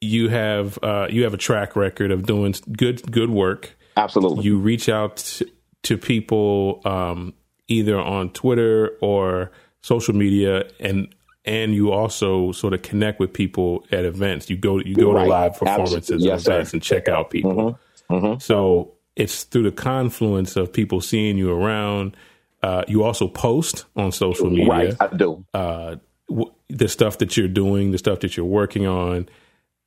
[0.00, 3.76] you have uh, you have a track record of doing good good work.
[3.96, 4.44] Absolutely.
[4.44, 5.46] You reach out to,
[5.82, 7.34] to people um,
[7.68, 9.50] either on Twitter or
[9.82, 14.50] social media and and you also sort of connect with people at events.
[14.50, 15.24] You go you go right.
[15.24, 16.76] to live performances yes, and events sir.
[16.76, 17.54] and check out people.
[17.54, 18.14] Mm-hmm.
[18.14, 18.38] Mm-hmm.
[18.40, 22.16] So it's through the confluence of people seeing you around.
[22.62, 24.68] Uh, you also post on social media.
[24.68, 25.46] Right, I do.
[25.54, 25.96] Uh,
[26.30, 29.28] w- the stuff that you're doing, the stuff that you're working on,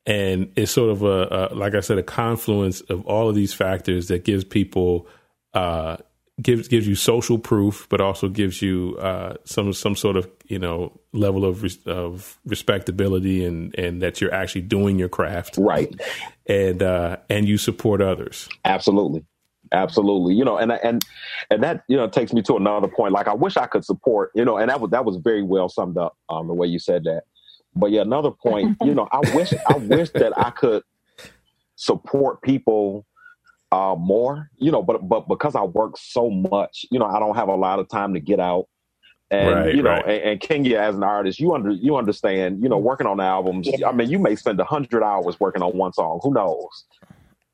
[0.06, 3.54] and it's sort of a, a like I said, a confluence of all of these
[3.54, 5.08] factors that gives people
[5.54, 5.98] uh,
[6.42, 10.60] gives gives you social proof, but also gives you uh, some some sort of you
[10.60, 15.58] know level of res- of respectability and and that you're actually doing your craft.
[15.58, 15.94] Right,
[16.46, 18.50] and uh, and you support others.
[18.66, 19.24] Absolutely,
[19.74, 20.36] absolutely.
[20.36, 21.04] You know, and and
[21.50, 23.14] and that you know takes me to another point.
[23.14, 24.32] Like I wish I could support.
[24.36, 26.80] You know, and that was that was very well summed up um, the way you
[26.80, 27.24] said that.
[27.76, 28.78] But yeah, another point.
[28.84, 30.84] You know, I wish I wish that I could
[31.76, 33.06] support people
[33.72, 37.36] uh, more, you know, but but because I work so much, you know, I don't
[37.36, 38.68] have a lot of time to get out.
[39.32, 40.06] And right, you know, right.
[40.06, 43.68] and, and, Kenya as an artist, you under you understand, you know, working on albums.
[43.86, 46.20] I mean, you may spend a hundred hours working on one song.
[46.22, 46.86] Who knows?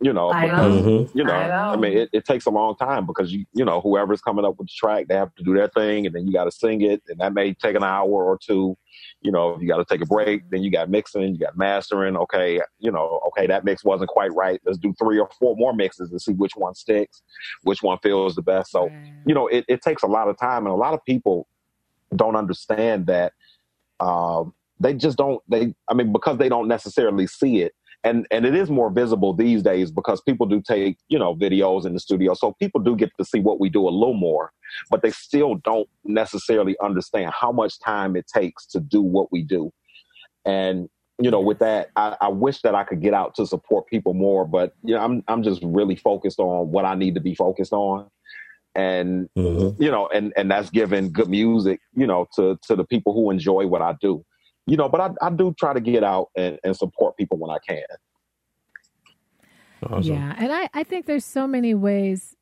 [0.02, 0.82] You know, I because, know.
[0.82, 1.18] Mm-hmm.
[1.18, 1.74] you know, I, know.
[1.74, 4.58] I mean, it, it, takes a long time because you you know whoever's coming up
[4.58, 6.82] with the track, they have to do their thing, and then you got to sing
[6.82, 8.78] it, and that may take an hour or two
[9.22, 10.50] you know, you got to take a break.
[10.50, 12.16] Then you got mixing, you got mastering.
[12.16, 14.62] Okay, you know, okay, that mix wasn't quite right.
[14.66, 17.22] Let's do three or four more mixes to see which one sticks,
[17.64, 18.72] which one feels the best.
[18.72, 18.90] So,
[19.26, 21.48] you know, it, it takes a lot of time, and a lot of people
[22.16, 23.34] don't understand that.
[24.00, 25.42] Um, they just don't.
[25.50, 29.34] They, I mean, because they don't necessarily see it and and it is more visible
[29.34, 32.34] these days because people do take you know videos in the studio.
[32.34, 34.52] So people do get to see what we do a little more
[34.90, 39.44] but they still don't necessarily understand how much time it takes to do what we
[39.44, 39.72] do.
[40.46, 40.90] And
[41.22, 44.14] you know, with that, I, I, wish that I could get out to support people
[44.14, 47.36] more, but you know, I'm I'm just really focused on what I need to be
[47.36, 48.08] focused on,
[48.74, 49.84] and mm-hmm.
[49.84, 53.32] you know, and and that's giving good music, you know, to to the people who
[53.32, 54.24] enjoy what I do,
[54.70, 54.88] you know.
[54.88, 57.84] But I, I do try to get out and, and support people when I can.
[59.84, 60.14] Awesome.
[60.14, 62.36] Yeah, and I I think there's so many ways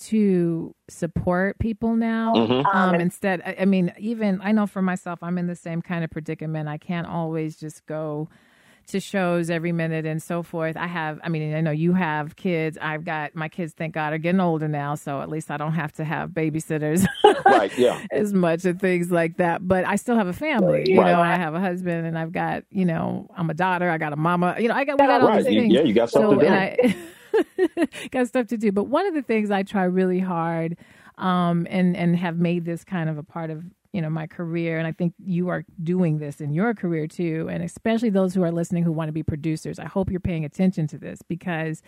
[0.00, 2.34] to support people now.
[2.34, 2.66] Mm-hmm.
[2.66, 6.04] Um, instead, I, I mean, even I know for myself, I'm in the same kind
[6.04, 6.68] of predicament.
[6.68, 8.28] I can't always just go
[8.88, 10.76] to shows every minute and so forth.
[10.76, 12.78] I have, I mean, I know you have kids.
[12.80, 14.94] I've got my kids, thank God, are getting older now.
[14.94, 17.06] So at least I don't have to have babysitters
[17.44, 18.04] right, yeah.
[18.10, 19.66] as much and things like that.
[19.66, 21.12] But I still have a family, you right.
[21.12, 24.12] know, I have a husband and I've got, you know, I'm a daughter, I got
[24.12, 25.72] a mama, you know, I got, we got all these things.
[25.72, 26.94] Yeah, you got something so, to do.
[28.10, 28.72] got stuff to do.
[28.72, 30.76] But one of the things I try really hard,
[31.18, 34.78] um, and and have made this kind of a part of you know my career,
[34.78, 38.42] and I think you are doing this in your career too, and especially those who
[38.42, 39.78] are listening who want to be producers.
[39.78, 41.82] I hope you're paying attention to this because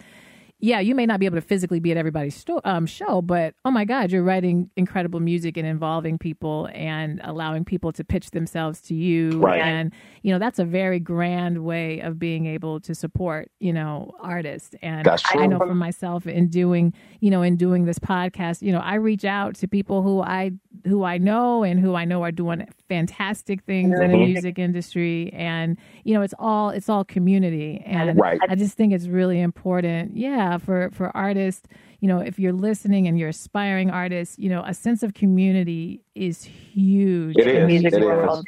[0.65, 3.55] yeah, you may not be able to physically be at everybody's sto- um, show, but
[3.67, 8.31] oh my God, you're writing incredible music and involving people and allowing people to pitch
[8.31, 9.39] themselves to you.
[9.39, 9.61] Right.
[9.61, 14.13] And, you know, that's a very grand way of being able to support, you know,
[14.21, 14.75] artists.
[14.81, 18.81] And I know for myself in doing, you know, in doing this podcast, you know,
[18.81, 20.53] I reach out to people who I
[20.87, 24.03] who I know and who I know are doing fantastic things mm-hmm.
[24.03, 24.33] in the mm-hmm.
[24.33, 28.41] music industry and you know it's all it's all community and right.
[28.49, 31.67] I just think it's really important yeah for for artists
[32.01, 36.01] you know if you're listening and you're aspiring artists you know a sense of community
[36.15, 38.41] is huge it in music it world.
[38.41, 38.45] Is.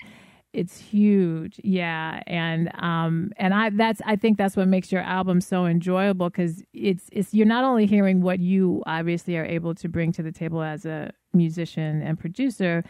[0.53, 1.61] it's huge.
[1.62, 2.23] Yeah.
[2.27, 6.62] And um and i that's i think that's what makes your album so enjoyable because
[6.73, 10.33] it's it's you're not only hearing what you obviously are able to bring to the
[10.33, 12.85] table as a musician and producer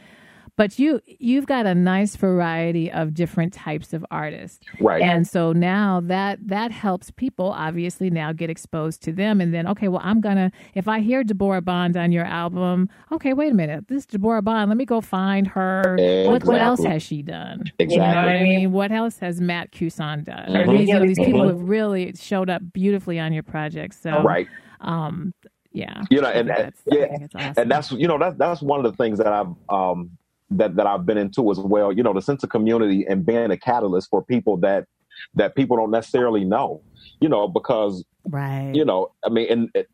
[0.56, 4.60] but you you've got a nice variety of different types of artists.
[4.80, 5.02] Right.
[5.02, 9.66] And so now that that helps people obviously now get exposed to them and then
[9.68, 13.54] okay well i'm gonna if i hear deborah bond on your album okay wait a
[13.54, 13.88] minute.
[13.88, 15.96] This deborah bond let me go find her.
[15.98, 16.28] Exactly.
[16.28, 17.64] what, what else has she done?
[17.78, 18.72] Exactly you know what i mean?
[18.72, 20.48] What else has matt Cusson done?
[20.48, 20.70] Mm-hmm.
[20.70, 21.58] these, you know, these people mm-hmm.
[21.58, 23.94] have really showed up beautifully on your project.
[23.94, 24.48] So right.
[24.80, 25.34] um
[25.72, 26.04] yeah.
[26.10, 27.54] You know and, and yeah awesome.
[27.58, 30.10] and that's you know that's that's one of the things that i've um
[30.50, 31.92] that that I've been into as well.
[31.92, 34.86] You know, the sense of community and being a catalyst for people that
[35.34, 36.82] that people don't necessarily know.
[37.20, 38.72] You know, because right.
[38.74, 39.88] You know, I mean, and it,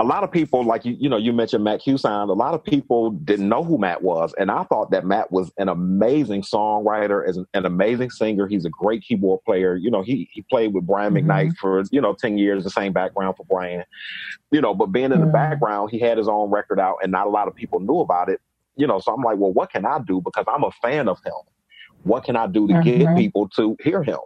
[0.00, 2.30] a lot of people, like you, you know, you mentioned Matt Cusson.
[2.30, 5.52] A lot of people didn't know who Matt was, and I thought that Matt was
[5.58, 8.48] an amazing songwriter, as an, an amazing singer.
[8.48, 9.76] He's a great keyboard player.
[9.76, 11.30] You know, he he played with Brian mm-hmm.
[11.30, 13.84] McKnight for you know ten years, the same background for Brian.
[14.50, 15.26] You know, but being in mm-hmm.
[15.26, 18.00] the background, he had his own record out, and not a lot of people knew
[18.00, 18.40] about it
[18.80, 20.22] you know, so I'm like, well, what can I do?
[20.24, 21.34] Because I'm a fan of him.
[22.02, 23.16] What can I do to get mm-hmm.
[23.16, 24.18] people to hear him?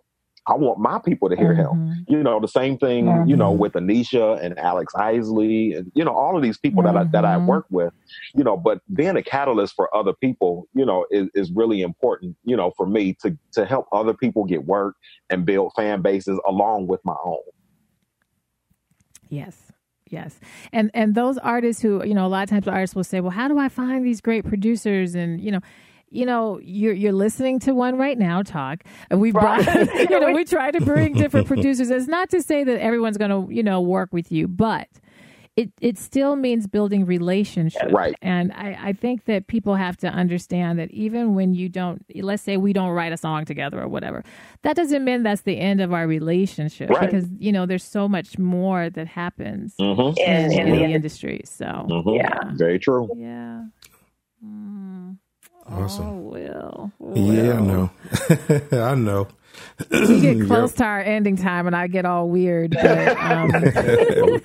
[0.46, 1.90] I want my people to hear mm-hmm.
[1.90, 2.06] him.
[2.06, 3.28] You know, the same thing, mm-hmm.
[3.28, 6.96] you know, with Anisha and Alex Isley and, you know, all of these people that
[6.96, 7.46] I, that I mm-hmm.
[7.48, 7.92] work with,
[8.36, 12.36] you know, but being a catalyst for other people, you know, is, is really important,
[12.44, 14.94] you know, for me to, to help other people get work
[15.30, 17.42] and build fan bases along with my own.
[19.30, 19.63] Yes.
[20.14, 20.38] Yes.
[20.72, 23.32] And and those artists who, you know, a lot of times artists will say, "Well,
[23.32, 25.60] how do I find these great producers?" and, you know,
[26.10, 30.30] you know, you're you're listening to one right now talk, and we brought, you know,
[30.30, 31.90] we try to bring different producers.
[31.90, 34.88] It's not to say that everyone's going to, you know, work with you, but
[35.56, 37.92] it it still means building relationships.
[37.92, 38.16] Right.
[38.20, 42.42] And I, I think that people have to understand that even when you don't let's
[42.42, 44.24] say we don't write a song together or whatever,
[44.62, 46.90] that doesn't mean that's the end of our relationship.
[46.90, 47.08] Right.
[47.08, 50.18] Because, you know, there's so much more that happens mm-hmm.
[50.20, 51.42] in, in, in, the industry.
[51.44, 52.10] So mm-hmm.
[52.10, 52.40] yeah.
[52.54, 53.08] Very true.
[53.16, 53.64] Yeah.
[54.44, 55.18] Mm.
[55.66, 56.06] Awesome.
[56.06, 56.92] Oh, Will.
[57.14, 57.90] Yeah, I know.
[58.72, 59.28] I know.
[59.90, 60.76] We get close yep.
[60.78, 62.72] to our ending time, and I get all weird.
[62.72, 63.50] But, um...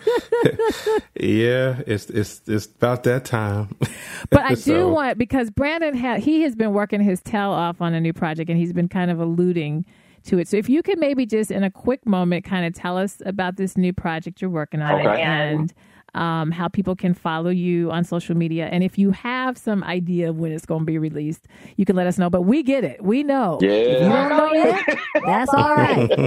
[1.19, 3.75] yeah, it's it's it's about that time.
[4.29, 4.73] but I so.
[4.73, 8.13] do want because Brandon had he has been working his tail off on a new
[8.13, 9.85] project, and he's been kind of alluding
[10.25, 10.47] to it.
[10.47, 13.55] So if you could maybe just in a quick moment kind of tell us about
[13.57, 15.21] this new project you're working on okay.
[15.21, 15.73] and
[16.13, 18.67] um, how people can follow you on social media.
[18.67, 21.47] And if you have some idea of when it's going to be released,
[21.77, 22.29] you can let us know.
[22.29, 23.03] But we get it.
[23.03, 23.59] We know.
[23.61, 23.69] Yeah.
[23.69, 26.09] If you don't know yet, that's all right.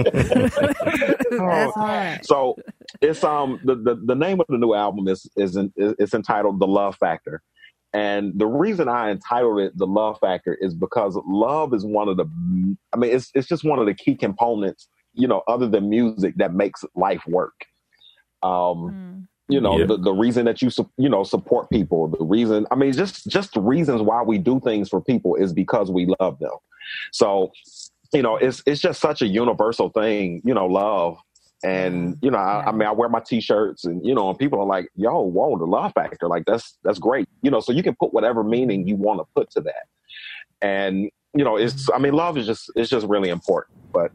[1.31, 2.19] that's all right.
[2.23, 2.55] So
[3.01, 6.67] it's um the, the, the name of the new album is is it's entitled The
[6.67, 7.41] Love Factor.
[7.95, 12.17] And the reason I entitled it The Love Factor is because love is one of
[12.17, 12.25] the
[12.93, 16.35] I mean it's it's just one of the key components, you know, other than music
[16.37, 17.53] that makes life work.
[18.41, 19.85] Um mm you know yeah.
[19.85, 23.53] the, the reason that you you know support people the reason i mean just just
[23.53, 26.53] the reasons why we do things for people is because we love them
[27.11, 27.51] so
[28.13, 31.17] you know, it's it's just such a universal thing, you know, love.
[31.63, 32.25] And mm-hmm.
[32.25, 34.65] you know, I, I, mean, I wear my t-shirts, and you know, and people are
[34.65, 36.27] like, "Yo, whoa, the love factor!
[36.27, 39.25] Like that's that's great." You know, so you can put whatever meaning you want to
[39.35, 39.87] put to that.
[40.61, 43.77] And you know, it's I mean, love is just it's just really important.
[43.91, 44.11] But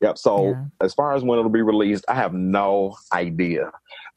[0.00, 0.18] yep.
[0.18, 0.64] So yeah.
[0.80, 3.72] as far as when it'll be released, I have no idea.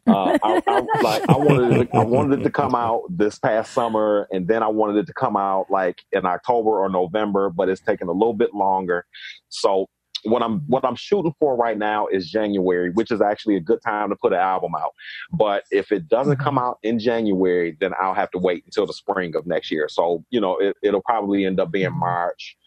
[0.08, 3.38] Uh, I, I, like I wanted it to, I wanted it to come out this
[3.40, 7.50] past summer, and then I wanted it to come out like in October or November,
[7.50, 9.06] but it's taking a little bit longer.
[9.50, 9.88] So
[10.24, 13.80] what I'm what I'm shooting for right now is January, which is actually a good
[13.86, 14.94] time to put an album out.
[15.32, 16.44] But if it doesn't mm-hmm.
[16.44, 19.88] come out in January, then I'll have to wait until the spring of next year.
[19.90, 22.00] So you know, it, will probably end up being mm-hmm.
[22.00, 22.58] March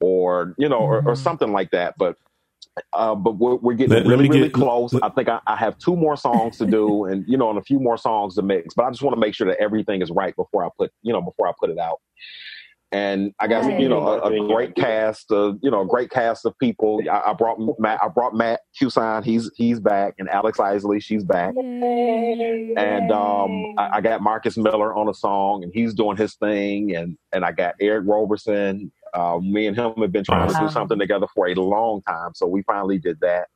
[0.00, 0.92] or you know, mm-hmm.
[0.92, 1.22] or, or, mm-hmm.
[1.22, 1.94] something like that.
[1.98, 2.16] But
[2.92, 4.92] uh, but we're, we're getting let, really, let really get, close.
[4.92, 7.58] Let, I think I, I, have two more songs to do, and you know, and
[7.58, 8.74] a few more songs to mix.
[8.74, 11.12] But I just want to make sure that everything is right before I put, you
[11.12, 12.00] know, before I put it out.
[12.92, 16.44] And I got you know a, a great cast, of, you know, a great cast
[16.44, 17.00] of people.
[17.08, 18.00] I, I brought Matt.
[18.02, 19.22] I brought Matt Cusson.
[19.22, 20.98] He's he's back, and Alex Isley.
[20.98, 21.54] She's back.
[21.56, 22.74] Yay.
[22.76, 26.96] And um, I, I, got Marcus Miller on a song, and he's doing his thing.
[26.96, 30.70] And and I got Eric Roberson uh, me and him have been trying to do
[30.70, 33.48] something together for a long time, so we finally did that.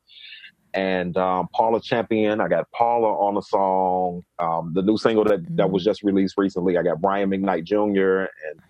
[0.74, 4.22] And um, Paula Champion, I got Paula on the song.
[4.40, 8.28] Um, the new single that, that was just released recently, I got Brian McKnight Jr.
[8.48, 8.60] and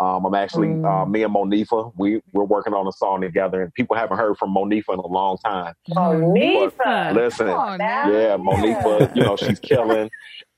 [0.00, 1.10] um, I'm actually uh, mm.
[1.10, 1.92] me and Monifah.
[1.96, 5.06] We we're working on a song together, and people haven't heard from Monifah in a
[5.06, 5.74] long time.
[5.90, 9.14] Monifah, listen, yeah, Monifah.
[9.14, 10.10] You know she's killing,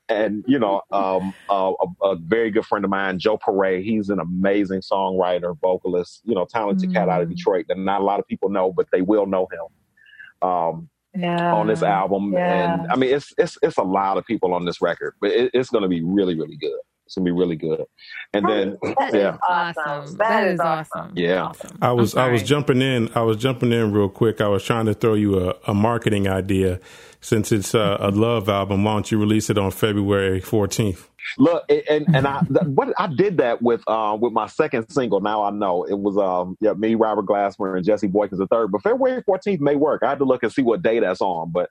[0.09, 3.79] and you know, um, uh, a, a, very good friend of mine, Joe Pare.
[3.79, 6.21] He's an amazing songwriter, vocalist.
[6.23, 6.93] You know, talented mm.
[6.93, 7.35] cat out of mm.
[7.35, 10.47] Detroit that not a lot of people know, but they will know him.
[10.49, 11.51] Um, yeah.
[11.51, 12.75] on this album, yeah.
[12.75, 15.49] and I mean, it's it's it's a lot of people on this record, but it,
[15.51, 16.79] it's going to be really really good.
[17.07, 17.85] It's gonna be really good.
[18.33, 18.77] And then
[19.13, 20.17] yeah, awesome.
[20.17, 21.13] that is awesome.
[21.15, 21.77] Yeah, awesome.
[21.81, 23.09] I was I was jumping in.
[23.15, 24.41] I was jumping in real quick.
[24.41, 26.81] I was trying to throw you a, a marketing idea
[27.21, 28.83] since it's a, a love album.
[28.83, 31.09] Why don't you release it on February fourteenth?
[31.37, 35.21] Look, and and I what I did that with uh, with my second single.
[35.21, 38.69] Now I know it was um yeah me Robert Glasper and Jesse Boykins the third.
[38.73, 40.03] But February fourteenth may work.
[40.03, 41.51] I had to look and see what day that's on.
[41.53, 41.69] But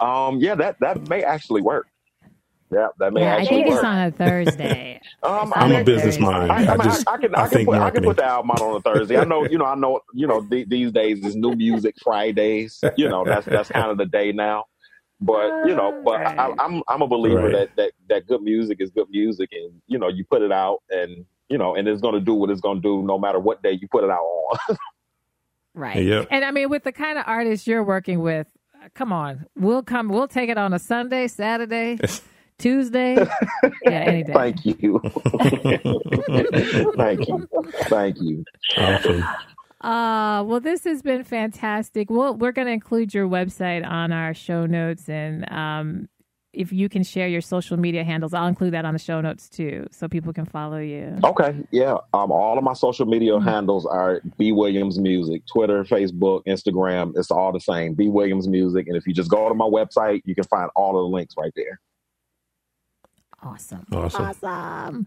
[0.00, 1.88] um yeah that that may actually work.
[2.70, 3.76] Yeah, that may yeah, I think work.
[3.76, 5.00] it's on a Thursday.
[5.22, 6.52] um, I'm a business mind.
[6.52, 8.60] I, I, I, just, I, can, I, can put, I can put the album out
[8.60, 9.16] on a Thursday.
[9.16, 12.82] I know, you know, I know, you know, th- these days is New Music Fridays.
[12.96, 14.66] You know, that's that's kind of the day now.
[15.20, 16.38] But you know, but right.
[16.38, 17.52] I, am I'm, I'm a believer right.
[17.52, 20.82] that that that good music is good music, and you know, you put it out,
[20.90, 23.40] and you know, and it's going to do what it's going to do, no matter
[23.40, 24.76] what day you put it out on.
[25.74, 26.04] right.
[26.04, 26.28] Yep.
[26.30, 28.46] And I mean, with the kind of artists you're working with,
[28.94, 31.98] come on, we'll come, we'll take it on a Sunday, Saturday.
[32.58, 33.14] Tuesday.
[33.84, 34.32] yeah, any day.
[34.32, 35.00] Thank you.
[36.96, 37.48] Thank you.
[37.84, 38.44] Thank you.
[38.76, 39.24] Awesome.
[39.80, 42.10] Uh, well, this has been fantastic.
[42.10, 46.08] Well, we're going to include your website on our show notes, and um,
[46.52, 49.48] if you can share your social media handles, I'll include that on the show notes
[49.48, 51.16] too, so people can follow you.
[51.22, 51.96] Okay, yeah.
[52.12, 53.48] Um, all of my social media mm-hmm.
[53.48, 57.12] handles are B Williams Music, Twitter, Facebook, Instagram.
[57.14, 58.88] It's all the same, B Williams Music.
[58.88, 61.34] And if you just go to my website, you can find all of the links
[61.38, 61.80] right there.
[63.42, 63.86] Awesome.
[63.92, 64.24] Awesome.
[64.24, 65.06] Awesome.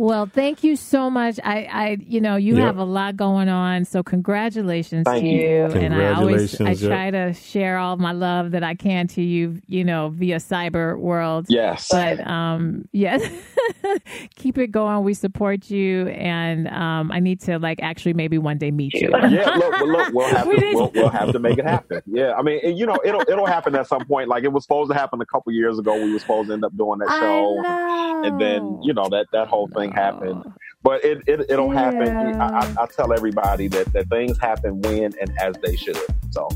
[0.00, 1.38] Well, thank you so much.
[1.44, 2.64] I, I, you know, you yep.
[2.64, 5.40] have a lot going on, so congratulations thank to you.
[5.42, 5.64] you.
[5.66, 9.60] And I always, I try to share all my love that I can to you,
[9.66, 11.48] you know, via cyber world.
[11.50, 11.88] Yes.
[11.90, 13.30] But, um, yes,
[14.36, 15.04] keep it going.
[15.04, 19.10] We support you, and um, I need to like actually maybe one day meet you.
[19.12, 22.00] yeah, look, look, we'll have to, we'll, we'll, have to make it happen.
[22.12, 24.28] Yeah, I mean, you know, it'll it'll happen at some point.
[24.28, 25.94] Like it was supposed to happen a couple years ago.
[25.94, 29.46] We were supposed to end up doing that show, and then you know that that
[29.46, 30.42] whole thing happen.
[30.44, 30.52] Oh.
[30.82, 31.92] But it, it it'll yeah.
[31.92, 32.40] happen.
[32.40, 35.98] I, I, tell everybody that that things happen when and as they should.
[36.30, 36.48] So.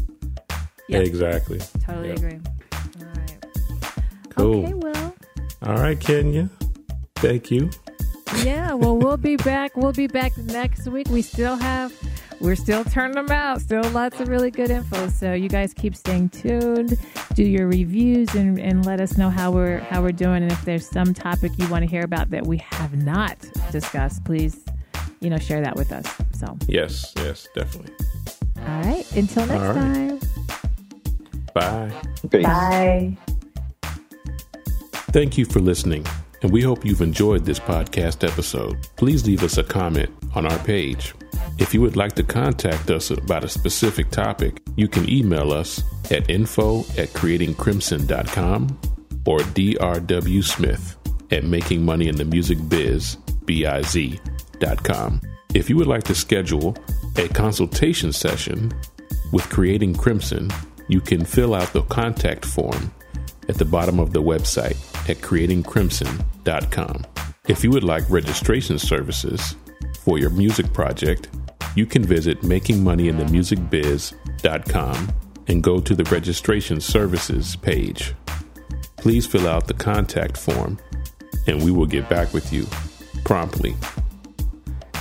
[0.89, 0.99] Yeah.
[0.99, 1.61] Exactly.
[1.83, 2.19] Totally yep.
[2.19, 2.41] agree.
[2.73, 3.47] All right.
[4.31, 4.65] Cool.
[4.65, 5.15] Okay, well.
[5.63, 6.51] All right, Kenya.
[7.17, 7.71] Thank you.
[8.43, 9.77] Yeah, well, we'll be back.
[9.77, 11.09] We'll be back next week.
[11.09, 11.93] We still have
[12.41, 13.61] we're still turning them out.
[13.63, 15.09] Still lots of really good info.
[15.09, 16.95] So you guys keep staying tuned.
[17.35, 20.43] Do your reviews and, and let us know how we're how we're doing.
[20.43, 23.39] And if there's some topic you want to hear about that we have not
[23.71, 24.63] discussed, please,
[25.21, 26.07] you know, share that with us.
[26.33, 27.95] So yes, yes, definitely.
[28.59, 29.17] All right.
[29.17, 30.21] Until next right.
[30.21, 30.21] time.
[31.55, 31.93] Bye.
[32.31, 32.45] Peace.
[32.45, 33.17] Bye.
[35.13, 36.05] Thank you for listening,
[36.45, 38.77] and we hope you've enjoyed this podcast episode.
[38.97, 41.15] Please leave us a comment on our page.
[41.59, 45.83] If you would like to contact us about a specific topic, you can email us
[46.11, 48.79] at info at creatingcrimson.com
[49.25, 50.97] or drwsmith
[51.33, 54.21] at makingmoneyinthemusicbiz, B-I-Z,
[54.59, 55.23] dot com.
[55.55, 56.77] If you would like to schedule
[57.17, 58.71] a consultation session
[59.33, 60.51] with Creating Crimson,
[60.89, 62.93] you can fill out the contact form
[63.49, 64.77] at the bottom of the website
[65.09, 67.05] at creatingcrimson.com.
[67.47, 69.55] If you would like registration services
[70.01, 71.29] for your music project,
[71.75, 75.13] you can visit makingmoneyinthemusicbiz.com
[75.47, 78.15] and go to the registration services page.
[78.97, 80.79] Please fill out the contact form
[81.47, 82.67] and we will get back with you
[83.25, 83.77] promptly.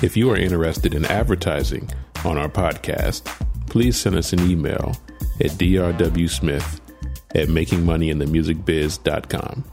[0.01, 1.89] If you are interested in advertising
[2.25, 3.23] on our podcast,
[3.67, 4.97] please send us an email
[5.39, 6.81] at drwsmith
[7.33, 9.72] at makingmoneyinthemusicbiz.com.